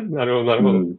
[0.00, 0.78] い、 なるほど、なるほど。
[0.78, 0.96] うん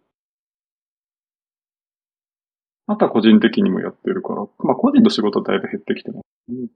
[2.91, 6.67] あとは個人的にもやってるから、まあ個人の仕事だいぶ減ってきてます、ね。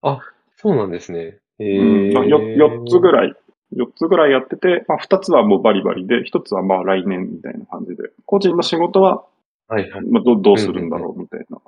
[0.00, 0.20] あ、
[0.56, 1.38] そうなんですね。
[1.58, 3.34] えー、うん、4, つぐらい、
[3.76, 9.26] 4つぐらいやってて、まあ2つはもうバリバリで、1つはまあ来年みたいな感じで、個人の仕事は、
[9.68, 10.06] はいはい。
[10.06, 11.58] まあどどうするんだろうみたいな。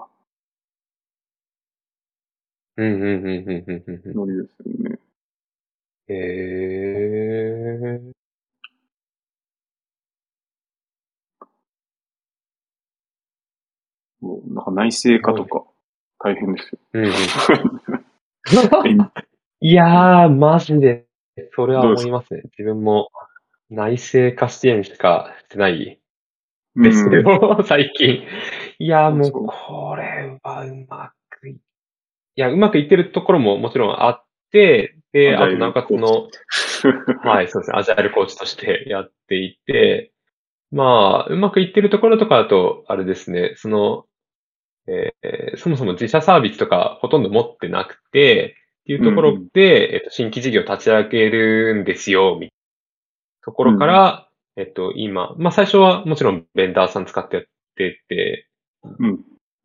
[2.78, 4.14] うんうんうんうんうんうん。
[4.14, 4.98] ノリですよね。
[6.08, 8.15] へえー。
[14.26, 15.64] もうなんか内製化とか
[16.18, 16.78] 大変ですよ。
[16.94, 17.12] うんうん、
[19.60, 21.06] いやー、マジで、
[21.54, 22.42] それは思いますね。
[22.58, 23.10] 自分も
[23.70, 26.00] 内製化支援しかしてない。
[26.76, 28.22] ですけど、うん、最近。
[28.78, 31.58] いやーもう、これはうまくい、い
[32.34, 36.28] や、うまくいってるところももちろんあって、で、あとなおかつの、
[37.24, 40.12] はい、そうですね、アジャイルコーチとしてやっていて、
[40.70, 44.04] まあ、うまくいってるところとかだと、あれですね、その、
[44.86, 52.52] えー、そもそも自社サービスとかほとんど持ってなくて、っていうところで、うんえっと、新規事業立ち上げるんですよ、みたいな
[53.44, 58.48] ところから、うん、えっと、今、まあ最初はもちろんベンダーさん使ってやってて、
[59.00, 59.20] うん、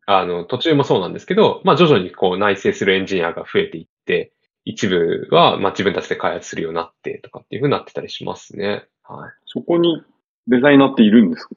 [0.06, 4.32] あの、途中もそうなんですけど、まあ徐々にこう内製するエンジニアが増えていって、
[4.64, 8.86] 一部はまあ自分たちで開発するようになってとかっていうふうになってたりしますね。
[9.04, 9.32] はい。
[9.46, 10.02] そこに
[10.48, 11.54] デザイナーっているんですか？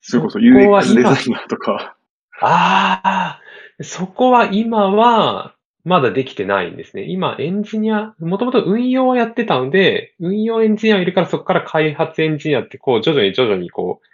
[0.00, 1.96] それこそ UX デザイナーとか。
[2.44, 3.40] ああ、
[3.82, 7.04] そこは今は、まだできてないんですね。
[7.08, 14.06] 今、エンジニア、もともと運用をやってたので、運用エンジニアいるからそこから開発エンジニアってこう、徐々に徐々にこう、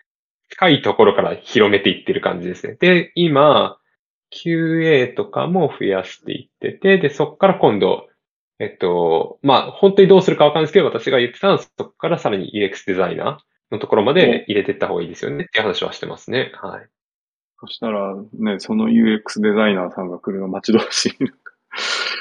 [0.51, 2.77] 近いところから広めていってる感じですね。
[2.81, 3.77] で、今、
[4.31, 8.09] QA とかも増やしていってて、で、そこから今度、
[8.59, 16.53] えっと、まあ、本当にどうするかわかんないですけど、私が言ってたのは、そこからさらに UX デザイナーのところまで入れていった方がいいですよねっていう話はしてますね。
[16.55, 16.89] はい。
[17.61, 21.13] そしたら、ね、その UX デザイナーさんが来るの待ち遠しい。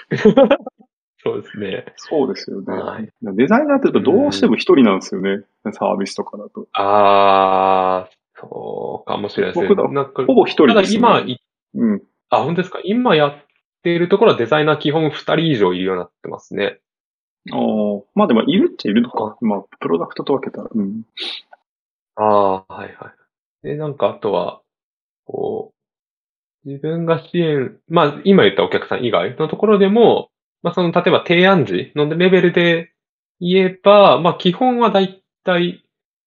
[1.24, 1.94] そうですね。
[1.98, 2.74] そうですよね。
[2.74, 5.44] はい、デザイナーって言うとどうしても一人なんですよね。
[5.66, 6.68] うん、サービスとかだと。
[6.74, 9.68] ああ、そうかもしれないですね。
[9.76, 11.02] 僕だほぼ一人です、ね。
[11.02, 11.38] ただ今、
[11.76, 12.02] うん。
[12.30, 12.80] あ、本当ですか？
[12.84, 13.36] 今やっ
[13.84, 16.80] ているところはデザイナー基本二人以上いるようになってますね。
[17.52, 17.60] ああ、
[18.16, 19.38] まあでもいるっちゃいるのか。
[19.42, 20.70] まあ、プロダクトと分けたら。
[20.74, 21.04] うん。
[22.16, 23.12] ああ、はいは
[23.64, 23.68] い。
[23.68, 24.62] で、なんかあとは、
[25.28, 25.74] こ
[26.66, 30.30] う、自分が支援、まあ、今言ったお客さん以外のところでも、
[30.64, 32.92] まあ、その、例えば提案時のレベルで
[33.40, 35.84] 言えば、まあ、基本はだいたい、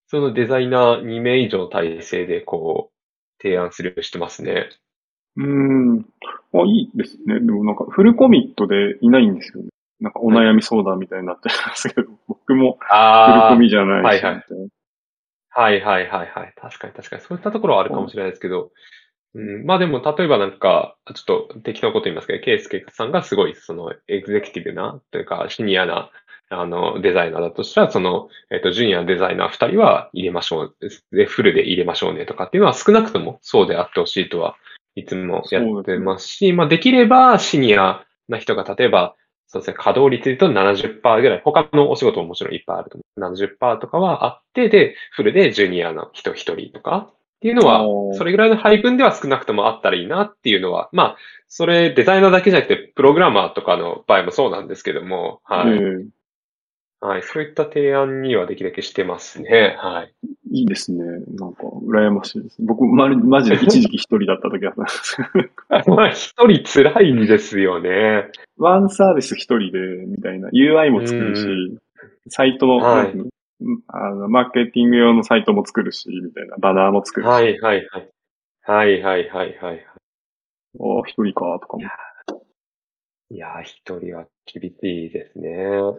[0.06, 4.68] そのデザイナー2名以上体制で、こう、提案するようにしてますね。
[5.36, 6.06] うーん。
[6.54, 7.34] あ、いいですね。
[7.34, 9.70] でもなんか、フルコミットでいないんですよね。
[10.00, 14.44] なんか、お悩み相談みたいになってますけど、僕もフルコミじゃないし、はいはい。
[15.50, 16.54] はいはいはいはい。
[16.56, 17.22] 確かに確かに。
[17.22, 18.70] そういったところはあるかもしれないですけど、
[19.34, 26.10] うん、まあでも、例えばなんか、ちょっと適当なこと言いますけど、ケイスケさんがすごい、その、エグゼクティブな、というか、シニアな、
[26.48, 30.76] あの、デザイナーだとしたら、その、えっ、と、ジュニアデザイナー二人は入れましょう。
[31.12, 34.56] で、フルで入れましょうねとかっていうのは少なくともそうであってほしいとは
[34.96, 39.14] いつもやってますし、すね、まあできればシニアな人が例えば、
[39.52, 43.34] そうですね、稼働率で言うと70%ぐらい、他のお仕事ももちろんいっぱいあると思う。
[43.34, 47.84] 70%とかはあって、で、フルでジュニアの人一人とかっていうのは、
[48.14, 51.16] それぐらいの配分では少なくともあったらいいなっていうのは、まあ、
[51.48, 56.06] それデザイナーだけじゃなくて、プログラマーとかの場合もそうなんですけども、はい。
[57.02, 57.22] はい。
[57.22, 59.76] そういった提案にはできるだけしてますね。
[59.78, 60.12] はい。
[60.52, 61.02] いいですね。
[61.02, 62.56] なんか、羨ましいです。
[62.60, 65.16] 僕、ま、マジで一時期一人だった時だったんです
[65.90, 68.30] まあ、一人辛いんですよね。
[68.58, 70.50] ワンサービス一人で、みたいな。
[70.50, 71.78] UI も作るし、
[72.28, 73.14] サイトの、はい、
[73.88, 76.56] あの、マーケティング用のサイトも作るし、みたいな。
[76.58, 77.28] バナーも作るし。
[77.28, 78.08] はいはいはい。
[78.62, 79.86] はいはいはいはい。
[80.78, 81.82] ああ、一人か、とかも。
[83.32, 85.48] いやー、一人は厳しいですね。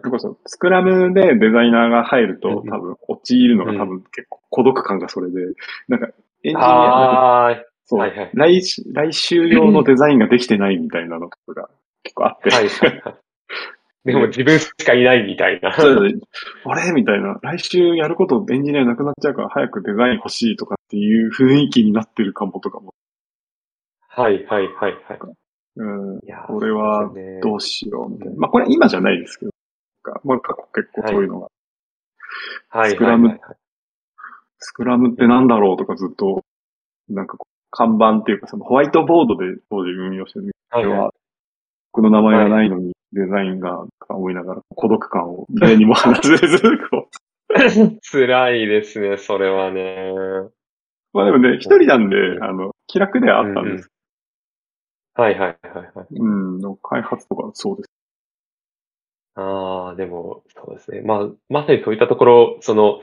[0.04, 5.40] れこそ、スクラムでデザイナーが入ると、多分、陥るのが多分結構孤独感がそれで、
[5.88, 8.62] なんか、エンジニアそう、はいはい、来、
[8.92, 11.70] 来週用のデザインができてないみたいなのとかが
[12.02, 12.50] 結構あって。
[12.50, 13.14] はいはいはい。
[14.04, 15.72] でも自分しかいないみたいな。
[15.72, 16.20] そうです
[16.64, 16.90] あれ？
[16.92, 17.38] みたいな。
[17.40, 22.94] 来週やることエンジニアなくなっちゃうから早くデザイン欲しいとかっていう雰囲気になってるかもとかも。
[24.08, 25.41] はいはいはいはい。
[25.76, 26.18] うん。
[26.24, 27.10] いやこれは
[27.42, 28.34] どうしようみたいな。
[28.36, 29.52] まあこれ今じゃないですけど。
[30.24, 31.48] まあ過去結構そういうのが。
[32.68, 32.90] はい。
[32.90, 33.56] スクラム、はいはいはい、
[34.58, 36.44] スクラムってなんだろうとかずっと、
[37.08, 37.38] なんか
[37.70, 41.12] 看板っていうかそのホワイトボードで当時運用してる人は、
[41.92, 46.60] 僕の名前がないのにデザインが思いながら孤独感を誰にも話せず、
[46.90, 47.22] こう。
[48.00, 50.12] 辛いですね、それはね。
[51.12, 53.90] まあでもね、一人なんで、あの、気楽ではあったんです
[55.14, 56.06] はいはいはいはい。
[56.10, 56.28] う
[56.70, 57.88] ん、開発とかそうです。
[59.34, 61.00] ああ、でも、そうですね。
[61.00, 63.00] まあ、まさにそういったところ、その、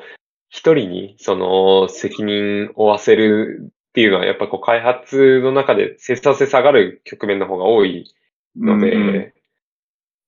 [0.50, 8.14] 一人に、その、責任を負わせるっていうのは、やっぱこう、開発の中で切させ下がる局面の方が多い
[8.56, 9.34] ので、うんうん、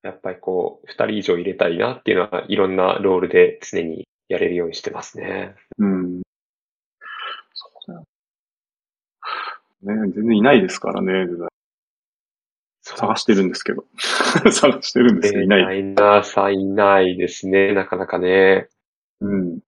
[0.03, 5.55] やっぱりこう、二人以上入れたいなっていうのは、いろんなロールで常にやれるようにしてますね。
[5.77, 6.21] うん。
[7.53, 8.05] そうだよ。
[9.83, 11.25] ね、全然いないですからね、
[13.01, 13.85] 探してるんですけど。
[13.97, 15.59] 探してるんですけど、いない。
[15.59, 18.67] デザイナーさんいないですね、なかなかね。
[19.19, 19.59] うん。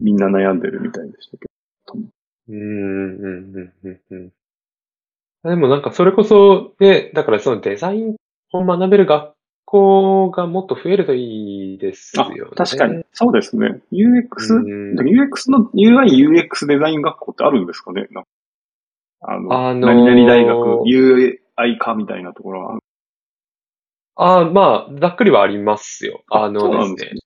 [0.00, 1.46] みんな悩んでるみたいでしたけ
[1.86, 1.98] ど。
[2.48, 4.32] うん、うん、うん、うん、うん。
[5.44, 8.16] でもなんかそれこそ、ね、だからそのデザイン
[8.52, 9.32] を学べる学
[9.64, 12.40] 校がもっと増えるといいですよね。
[12.56, 13.04] 確かに。
[13.12, 13.80] そうですね。
[13.92, 14.62] UX、
[14.94, 18.08] UX の UI、UX デザイン学校ってあるんですかね？
[19.20, 22.78] あの、あのー、何々大学 UI 科みたいなところは
[24.20, 26.24] ああ、まあ、ざっくりはありますよ。
[26.28, 27.20] あのですね。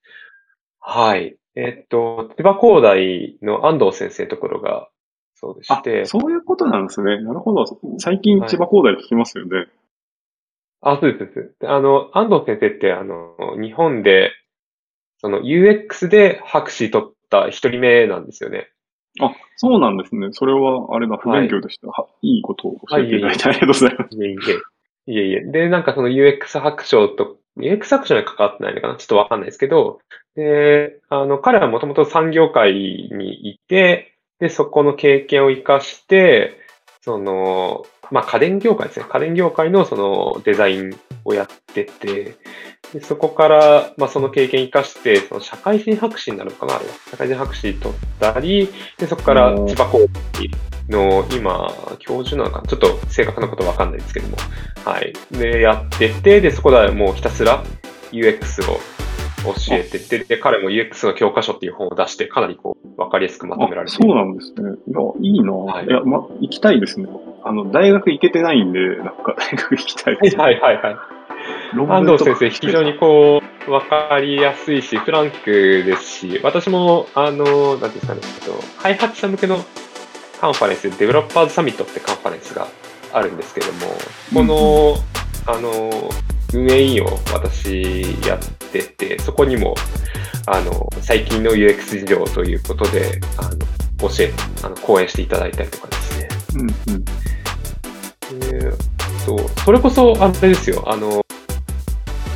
[0.79, 1.37] はい。
[1.55, 4.89] えっと、千葉工大の安藤先生のところが、
[5.35, 6.05] そうでして。
[6.05, 7.23] そういうことなんですね。
[7.23, 7.65] なるほど。
[7.99, 9.57] 最近千葉工大聞きますよね。
[9.57, 9.69] はい、
[10.97, 11.55] あ、そうです。
[11.65, 14.33] あの、安藤先生って、あの、日本で、
[15.19, 18.72] その UX で博士取った一人目なんですよね。
[19.21, 20.29] あ、そうなんですね。
[20.33, 21.89] それは、あれだ、不勉強でした。
[21.89, 24.17] はい、いいことを教えていただいてありがとうございます。
[24.17, 24.37] いえい
[25.07, 25.13] え。
[25.13, 25.41] いえいえ。
[25.41, 28.97] で、なんかその UX 白書と、UX 白書に関わってないのかな？
[28.97, 30.01] ちょっとわかんないですけど、
[30.35, 36.59] で、あの、彼はもともと産業界にいて、で、そこの経験を活かして、
[37.03, 39.07] その、まあ、家電業界ですね。
[39.09, 42.37] 家電業界のそのデザインをやってて、
[42.93, 46.93] でそこから、まあ、その経験を生かして、その社会人博士になるのかなあれは。
[47.11, 48.69] 社会人博士取ったり、
[48.99, 54.37] で、そこから千葉工大の今、教授なのかなちょっと正確なことわかんないですけども。
[54.85, 55.15] はい。
[55.31, 57.65] で、やってて、で、そこでもうひたすら
[58.11, 58.79] UX を
[59.45, 64.71] 教えてて、で、彼も UX の教科書っていう本を出して、かなりこう、わかりやすくまとめられてそうなんですね。
[64.87, 67.09] いや、いいな、はい、いや、ま、行きたいですね。
[67.43, 70.43] あの、大学行けてないんで、なんか大学行きたいです、ね。
[70.43, 70.97] はいはいはい。
[71.89, 78.21] 安藤先生、非常にこう、わかりやすいし、フランクですし、私も、あの、なんていうんですかね、
[78.79, 79.59] 開発者向けの
[80.41, 82.67] カンファレンス、デベロッパーズサミットってカンファレンスが
[83.13, 83.95] あるんですけども、
[84.35, 86.11] この、うん、あの、
[86.53, 88.39] 運営委員を私やっ
[88.71, 89.75] てて、そこにも、
[90.47, 94.33] あの、最近の UX 事情ということで、あの、教え、
[94.63, 96.29] あの、講演していただいたりとかですね。
[96.57, 97.05] うんうん。
[98.33, 98.77] えー、
[99.25, 101.22] と、それこそ、あれですよ、あの、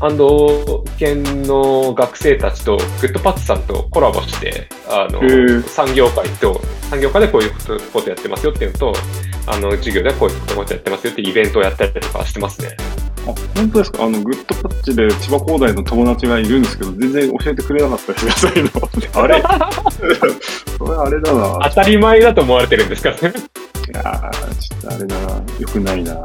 [0.01, 5.21] 安藤県の学生たちとグッドパッチさんとコラボして、あの
[5.63, 7.53] 産業界と、産業界でこういう
[7.93, 8.93] ことやってますよっていうのと、
[9.47, 12.77] あの、授業ではこういうことやってますよっていうイベントをやったりとかしてますね。
[13.27, 14.05] あ、本当ですか？
[14.05, 18.53] あの、グッドパッチで千葉工大の友達がいるんですけど、全然教えてくれなかったですの？
[19.23, 19.43] あれ？
[20.79, 21.59] それあれだな。
[21.71, 23.33] 当たり前だと思われてるんですからね。
[23.93, 25.33] いやー、ちょっとあれだな。
[25.59, 26.13] よくないな。
[26.15, 26.23] ちょっ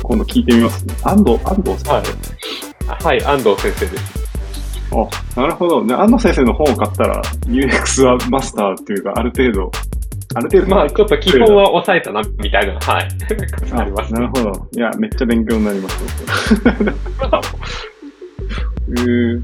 [0.00, 0.94] と今度聞いてみますね。
[1.04, 1.96] 安藤、安藤さん。
[1.96, 2.04] はい。
[2.86, 4.26] はい、安藤先生です。
[4.92, 5.84] あ、なるほど。
[5.84, 9.70] ね、安藤先生の本を買ったら、UX はマスターっていうか、ある程度、
[10.34, 10.76] ある程度。
[10.76, 13.08] まあ、ちょっと基本は抑えたな、みたいな、はい。
[13.72, 14.68] ありますなるほど。
[14.72, 16.04] いや、めっちゃ勉強になります。
[18.88, 19.42] えー。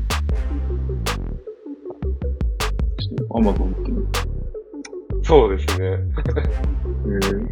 [3.35, 3.91] アマゾンって。
[5.25, 5.87] そうですね。
[5.87, 7.49] えー、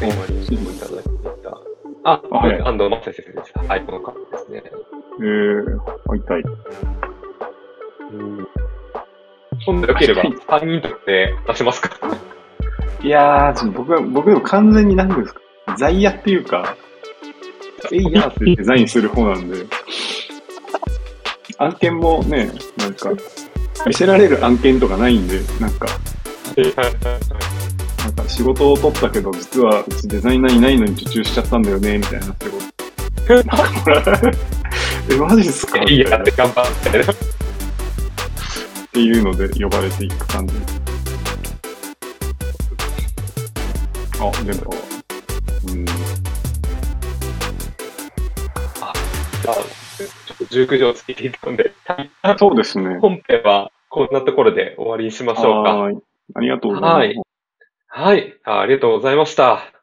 [0.00, 1.12] 今リンクもいただいてい
[1.42, 1.50] た。
[1.50, 1.60] あ、
[2.04, 2.60] あはい。
[2.60, 3.60] 安藤正先生でした。
[3.62, 4.62] はい、この方ですね。
[5.20, 6.42] えー、会いたい。
[8.12, 8.48] うん。
[9.66, 11.90] 今度よければ、3人とって出しますか。
[13.02, 15.40] いやー、ちょっと僕は、僕でも完全に何ですか、
[15.76, 16.76] 在野っていうか、
[17.92, 19.66] えいやーってデザインする方なんで、
[21.58, 23.10] 案件もね、なんか、
[23.86, 25.86] 見せられる案件とかないんで、なんか、
[28.08, 33.34] なんか仕事を取ったけど、実はうちデザイナーいないのに受注しちゃったんだよね、みたいな仕事。
[33.34, 34.02] なんかもらう
[35.10, 35.78] え、マジっすか？
[35.82, 37.00] いいやって頑張って。
[37.00, 37.04] っ
[38.92, 40.54] ていうので呼ばれていく感じ。
[44.18, 44.72] あ、でも、
[45.68, 51.74] うん、じゃあ、ちょっと熟女をつけていたので、
[52.38, 52.96] そうですね。
[53.00, 55.76] 本編はこんなところで終わりにしましょうか。
[55.76, 55.98] はーい。
[56.36, 56.94] ありがとうございます。
[56.96, 57.22] はい
[57.88, 58.38] はい。
[58.44, 59.77] ありがとうございました。